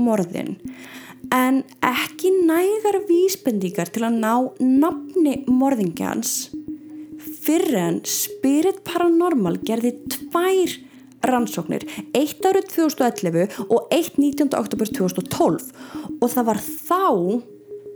morðin 0.04 0.56
en 1.34 1.62
ekki 1.84 2.32
nægar 2.44 3.00
vísbendingar 3.08 3.90
til 3.94 4.04
að 4.06 4.18
ná 4.22 4.34
nafni 4.60 5.38
morðingjans 5.48 6.34
fyrir 7.44 7.78
en 7.80 8.00
Spirit 8.08 8.82
Paranormal 8.86 9.58
gerði 9.64 9.94
tvær 10.12 10.74
rannsóknir, 11.24 11.86
eitt 12.16 12.44
árið 12.44 12.68
2011 12.74 13.60
og 13.68 13.92
eitt 13.94 14.18
19. 14.20 14.50
oktober 14.58 14.90
2012 14.90 15.70
og 16.20 16.26
það 16.30 16.48
var 16.50 16.60
þá 16.60 17.02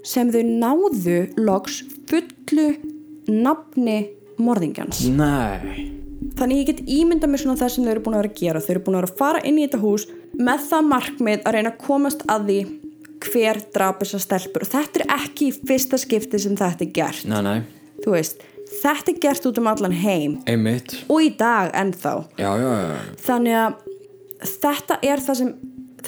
sem 0.08 0.32
þau 0.32 0.42
náðu 0.48 1.18
loks 1.36 1.82
fullu 2.08 2.70
nafni 3.28 3.98
morðingjans. 4.40 5.04
Nei, 5.12 5.97
Þannig 6.38 6.60
ég 6.60 6.68
get 6.70 6.82
ímyndað 6.90 7.32
mér 7.32 7.42
svona 7.42 7.58
það 7.60 7.72
sem 7.74 7.86
þau 7.86 7.92
eru 7.92 8.02
búin 8.04 8.16
að 8.16 8.22
vera 8.22 8.32
að 8.32 8.40
gera. 8.40 8.62
Þau 8.62 8.70
eru 8.74 8.82
búin 8.86 8.96
að 8.98 9.02
vera 9.02 9.10
að 9.12 9.18
fara 9.20 9.40
inn 9.46 9.58
í 9.58 9.64
þetta 9.66 9.80
hús 9.82 10.04
með 10.38 10.66
það 10.68 10.90
markmið 10.92 11.46
að 11.46 11.56
reyna 11.56 11.72
að 11.72 11.80
komast 11.86 12.22
að 12.30 12.46
því 12.48 12.58
hver 13.28 13.60
drap 13.74 14.02
þessar 14.02 14.24
stelpur. 14.24 14.66
Og 14.66 14.72
þetta 14.74 15.02
er 15.02 15.14
ekki 15.18 15.50
fyrsta 15.56 15.98
skipti 16.00 16.42
sem 16.42 16.58
þetta 16.58 16.86
er 16.86 16.94
gert. 16.94 17.24
nei, 17.26 17.40
nei, 17.46 17.58
Þú 18.04 18.14
veist, 18.14 18.44
þetta 18.82 19.12
er 19.14 19.18
gert 19.24 19.48
út 19.50 19.58
um 19.58 19.70
allan 19.70 19.96
heim. 20.04 20.38
Einmitt. 20.46 20.94
Og 21.10 21.24
í 21.26 21.32
dag 21.38 21.72
ennþá. 21.74 22.14
Já, 22.38 22.50
já, 22.62 22.70
já, 22.70 23.00
Þannig 23.26 23.58
að 23.58 23.82
þetta 24.58 24.98
er 25.02 25.24
það 25.26 25.40
sem 25.42 25.52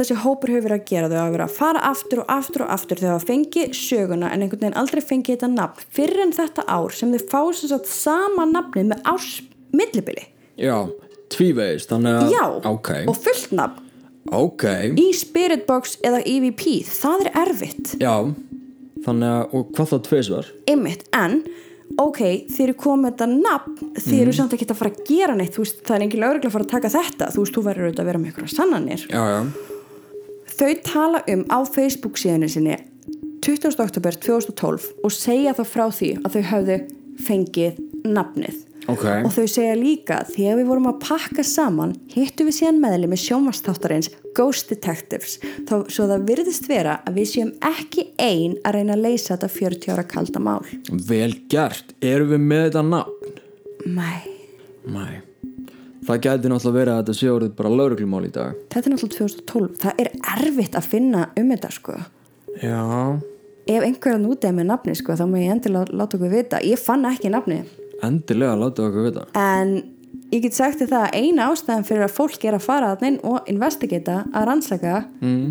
þessi 0.01 0.17
hópur 0.23 0.53
hefur 0.55 0.69
verið 0.69 0.79
að 0.79 0.89
gera. 0.93 1.11
Þau 1.11 1.19
hafa 1.19 1.35
verið 1.35 1.47
að 1.49 1.57
fara 1.59 1.85
aftur 1.91 2.23
og 2.23 2.31
aftur 2.31 2.65
og 2.65 2.75
aftur. 2.77 3.03
Þau 3.03 3.11
hafa 3.11 3.29
fengið 3.33 3.75
söguna 3.75 4.31
en 4.31 4.45
einhvern 4.45 4.63
veginn 4.63 4.79
aldrei 4.79 5.03
fengið 5.03 5.35
þetta 5.35 5.51
nafn. 5.57 5.87
Fyrir 5.99 6.23
en 6.25 6.35
þetta 6.37 6.67
ár 6.71 6.95
sem 6.95 7.11
þau 7.17 7.27
fá 7.33 7.41
sem 7.59 7.73
sagt 7.73 7.91
sama 7.91 8.47
nafnið 8.47 8.93
með 8.95 9.03
árs 9.11 9.33
millibili. 9.77 10.27
Já 10.61 10.77
að 11.31 12.33
já, 12.33 12.45
Ok, 12.67 12.91
og 13.07 13.17
fullt 13.17 13.53
nafn. 13.55 13.87
Ok. 14.31 14.65
Í 14.99 15.09
Spirit 15.17 15.65
Box 15.67 15.97
eða 16.05 16.21
EVP 16.27 16.83
það 16.85 17.25
er 17.25 17.31
erfitt. 17.47 17.95
Já, 18.03 18.29
þannig 19.05 19.31
að, 19.31 19.55
og 19.57 19.71
hvað 19.75 19.91
þá 19.91 19.99
tvisvar? 20.07 20.51
einmitt, 20.69 21.07
en 21.17 21.41
ok, 21.99 22.21
þeir 22.53 22.67
eru 22.69 22.77
komið 22.79 23.15
þetta 23.15 23.29
nafn 23.33 23.95
þeir 23.97 24.21
eru 24.23 24.35
samt 24.37 24.55
ekki 24.55 24.69
að 24.69 24.79
fara 24.79 24.93
að 24.93 25.01
gera 25.09 25.35
neitt 25.39 25.57
veist, 25.59 25.81
það 25.87 25.97
er 25.97 26.05
engin 26.07 26.23
lögregla 26.23 26.51
að 26.51 26.55
fara 26.55 26.67
að 26.69 26.75
taka 26.75 26.93
þetta 26.95 27.31
þú 27.35 27.43
veist, 27.43 27.57
þú 27.57 27.65
verður 27.67 27.89
auðvitað 27.89 28.05
að 28.05 28.11
vera 28.11 28.21
með 28.21 28.33
ykkur 28.35 28.53
sannanir. 28.53 29.07
Já, 29.11 29.23
já, 29.33 29.41
þau 30.61 30.73
tala 30.87 31.25
um 31.35 31.45
á 31.49 31.59
Facebook 31.67 32.21
síðinu 32.21 32.51
sinni 32.53 32.79
20. 33.41 33.81
oktober 33.81 34.19
2012 34.21 34.91
og 35.03 35.15
segja 35.17 35.57
þá 35.57 35.63
frá 35.65 35.87
því 35.89 36.11
að 36.21 36.37
þau 36.37 36.43
hafðu 36.53 36.81
fengið 37.25 37.81
nafnið 38.05 38.67
ok. 38.91 39.07
Og 39.27 39.33
þau 39.35 39.47
segja 39.51 39.77
líka 39.79 40.21
þegar 40.29 40.59
við 40.61 40.69
vorum 40.71 40.91
að 40.91 40.99
pakka 41.07 41.45
saman 41.47 41.95
hittu 42.13 42.47
við 42.49 42.59
síðan 42.59 42.83
meðli 42.83 43.11
með 43.11 43.23
sjónvastáttarins 43.25 44.11
Ghost 44.37 44.71
Detectives. 44.73 45.39
Þá 45.69 45.75
svo 45.91 46.09
það 46.11 46.29
virðist 46.29 46.69
vera 46.71 46.99
að 47.07 47.21
við 47.21 47.33
séum 47.33 47.55
ekki 47.71 48.11
ein 48.21 48.59
að 48.65 48.79
reyna 48.79 48.99
að 48.99 49.07
leysa 49.09 49.35
þetta 49.35 49.53
40 49.57 49.95
ára 49.95 50.07
kalda 50.11 50.45
mál. 50.45 50.61
Vel 50.91 51.33
gert, 51.51 51.97
erum 52.03 52.35
við 52.35 52.47
með 52.53 52.69
þetta 52.69 52.87
nafn? 52.91 53.35
Mæ, 53.89 54.13
Nei 54.91 55.31
Það 56.11 56.23
gæti 56.25 56.51
náttúrulega 56.51 56.77
verið 56.79 56.93
að 56.93 57.01
þetta 57.01 57.15
sé 57.19 57.27
orðið 57.31 57.51
bara 57.59 57.71
lauruglumál 57.71 58.23
í 58.25 58.31
dag. 58.33 58.55
Þetta 58.73 58.89
er 58.89 58.95
náttúrulega 58.95 59.27
2012 59.29 59.75
það 59.83 60.01
er 60.03 60.09
erfitt 60.33 60.79
að 60.79 60.89
finna 60.95 61.27
um 61.39 61.53
þetta 61.53 61.71
sko. 61.77 61.97
Já. 62.63 62.81
Ef 63.71 63.85
einhverjan 63.87 64.25
út 64.27 64.47
er 64.49 64.57
með 64.57 64.71
nafni 64.73 64.95
sko 64.99 65.15
þá 65.21 65.27
má 65.29 65.37
ég 65.39 65.53
endilega 65.55 66.01
láta 66.01 66.19
okkur 66.19 66.33
vita. 66.33 66.63
Ég 66.65 66.81
fann 66.81 67.05
ekki 67.07 67.31
nafni 67.31 67.61
Endilega 68.07 68.57
látið 68.59 68.87
okkur 68.89 69.09
vita. 69.09 69.25
En 69.39 69.75
ég 70.31 70.45
get 70.45 70.57
sagt 70.57 70.81
þér 70.81 70.93
það 70.93 71.07
að 71.07 71.19
eina 71.21 71.49
ástæðan 71.51 71.87
fyrir 71.89 72.07
að 72.07 72.17
fólk 72.17 72.47
er 72.47 72.57
að 72.57 72.67
fara 72.67 72.93
að 72.95 73.05
neinn 73.07 73.19
og 73.27 73.51
investigata 73.51 74.23
að 74.33 74.47
rannsaka 74.49 74.95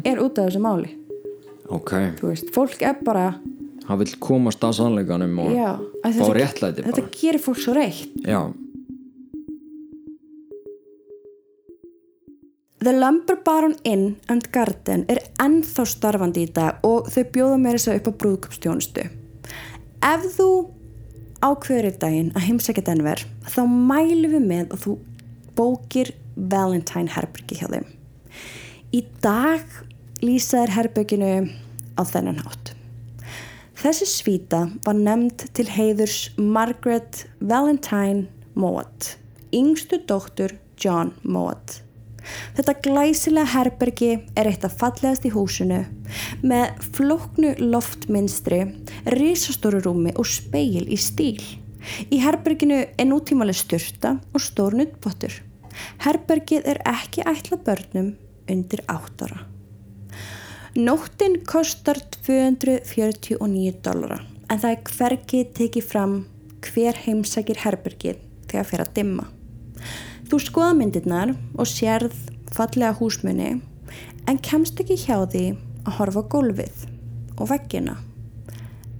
er 0.03 0.23
út 0.23 0.39
af 0.39 0.49
þessu 0.49 0.63
máli. 0.63 0.95
Ok, 1.69 1.93
þú 2.17 2.31
veist, 2.31 2.49
fólk 2.55 2.81
er 2.81 2.97
bara 3.05 3.27
hann 3.89 3.99
vill 4.01 4.15
komast 4.21 4.63
að 4.65 4.75
sannleikanum 4.77 5.37
og 5.41 5.53
já, 5.53 5.69
fá 6.03 6.09
þetta, 6.09 6.33
réttlæti 6.37 6.83
þetta 6.85 7.01
bara. 7.01 7.13
gerir 7.21 7.41
fólk 7.41 7.61
svo 7.61 7.73
reitt. 7.77 8.17
Já, 8.21 8.41
The 12.79 12.93
Lumber 12.95 13.35
Baron 13.43 13.75
Inn 13.83 14.15
and 14.31 14.45
Garden 14.55 15.03
er 15.11 15.19
ennþá 15.43 15.83
starfandi 15.89 16.45
í 16.47 16.51
dag 16.55 16.85
og 16.87 17.09
þau 17.11 17.23
bjóða 17.33 17.57
meira 17.59 17.79
þess 17.79 17.91
að 17.91 17.97
upp 17.99 18.07
á 18.07 18.13
brúðkupstjónustu 18.21 19.03
ef 20.09 20.27
þú 20.37 20.47
ákveður 21.45 21.89
í 21.89 21.93
daginn 22.01 22.33
að 22.35 22.47
heimsækja 22.47 22.85
Denver 22.89 23.23
þá 23.47 23.61
mælum 23.67 24.35
við 24.35 24.49
með 24.49 24.73
að 24.75 24.83
þú 24.85 24.97
bókir 25.59 26.13
Valentine 26.35 27.13
herbyrgi 27.13 27.59
hjá 27.59 27.69
þeim 27.71 27.87
í 28.95 29.05
dag 29.23 29.79
lýsa 30.23 30.63
þær 30.63 30.75
herbygginu 30.79 31.33
á 31.95 32.01
þennan 32.07 32.43
hátt 32.43 32.75
Þessi 33.79 34.05
svíta 34.11 34.65
var 34.83 34.97
nefnd 34.99 35.45
til 35.55 35.63
heiðurs 35.71 36.33
Margaret 36.35 37.21
Valentine 37.39 38.25
Mowat, 38.59 39.13
yngstu 39.55 40.01
dóttur 40.03 40.51
John 40.75 41.13
Mowat. 41.23 41.77
Þetta 42.57 42.75
glæsilega 42.83 43.51
herbergi 43.53 44.11
er 44.37 44.49
eitt 44.49 44.65
af 44.67 44.77
fallegast 44.81 45.27
í 45.27 45.33
húsinu 45.33 45.83
með 46.43 46.79
flóknu 46.97 47.55
loftminstri, 47.61 48.61
risastóru 49.15 49.81
rúmi 49.85 50.13
og 50.15 50.27
speil 50.27 50.85
í 50.87 50.97
stíl. 50.99 51.41
Í 52.11 52.19
herberginu 52.23 52.81
er 52.83 53.07
nútímalega 53.07 53.61
styrta 53.61 54.17
og 54.33 54.43
stór 54.43 54.75
nuttbottur. 54.79 55.31
Herbergið 56.03 56.67
er 56.67 56.81
ekki 56.87 57.23
ætla 57.27 57.59
börnum 57.63 58.11
undir 58.49 58.83
áttara. 58.91 59.45
Nóttin 60.75 61.39
kostar 61.47 61.97
249 62.27 63.79
dollara 63.83 64.19
en 64.49 64.59
það 64.61 64.71
er 64.71 64.91
hvergi 64.95 65.41
tekið 65.57 65.85
fram 65.85 66.13
hver 66.65 66.97
heimsækir 67.05 67.61
herbergið 67.63 68.21
þegar 68.49 68.69
fyrir 68.69 68.85
að 68.85 68.95
dimma. 68.97 69.25
Þú 70.29 70.37
skoða 70.43 70.73
myndirnar 70.77 71.31
og 71.57 71.65
sérð 71.65 72.13
fallega 72.53 72.93
húsmunni 72.99 73.55
en 74.29 74.41
kemst 74.45 74.77
ekki 74.81 74.99
hjá 75.01 75.23
því 75.25 75.45
að 75.87 75.95
horfa 75.97 76.23
gólfið 76.29 76.83
og 77.39 77.49
veggina. 77.49 77.95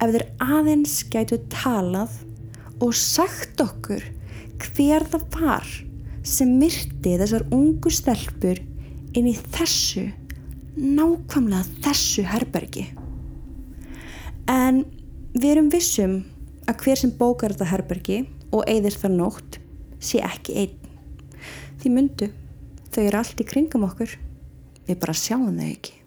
Ef 0.02 0.10
þeir 0.10 0.24
aðeins 0.42 0.96
gætu 1.12 1.38
talað 1.52 2.16
og 2.82 2.96
sagt 2.96 3.62
okkur 3.62 4.02
hver 4.64 5.06
það 5.12 5.28
var 5.36 5.70
sem 6.26 6.50
myrti 6.58 7.14
þessar 7.20 7.46
ungu 7.54 7.92
stelpur 7.94 8.58
inn 9.14 9.30
í 9.30 9.36
þessu 9.54 10.08
nákvæmlega 10.80 11.84
þessu 11.84 12.26
herbergi 12.26 12.88
en 14.50 14.82
við 15.34 15.50
erum 15.52 15.70
vissum 15.72 16.18
að 16.70 16.84
hver 16.84 17.00
sem 17.00 17.14
bókar 17.14 17.54
þetta 17.54 17.70
herbergi 17.70 18.20
og 18.50 18.66
eigðir 18.66 18.98
þar 19.02 19.16
nótt 19.16 19.58
sé 20.02 20.22
ekki 20.26 20.56
einn 20.64 20.79
því 21.80 21.94
myndu 21.94 22.30
þau 22.90 23.02
eru 23.06 23.22
allt 23.22 23.40
í 23.40 23.48
kringum 23.48 23.86
okkur. 23.86 24.18
Við 24.88 25.00
bara 25.00 25.16
sjáum 25.16 25.56
þau 25.56 25.70
ekki 25.70 25.99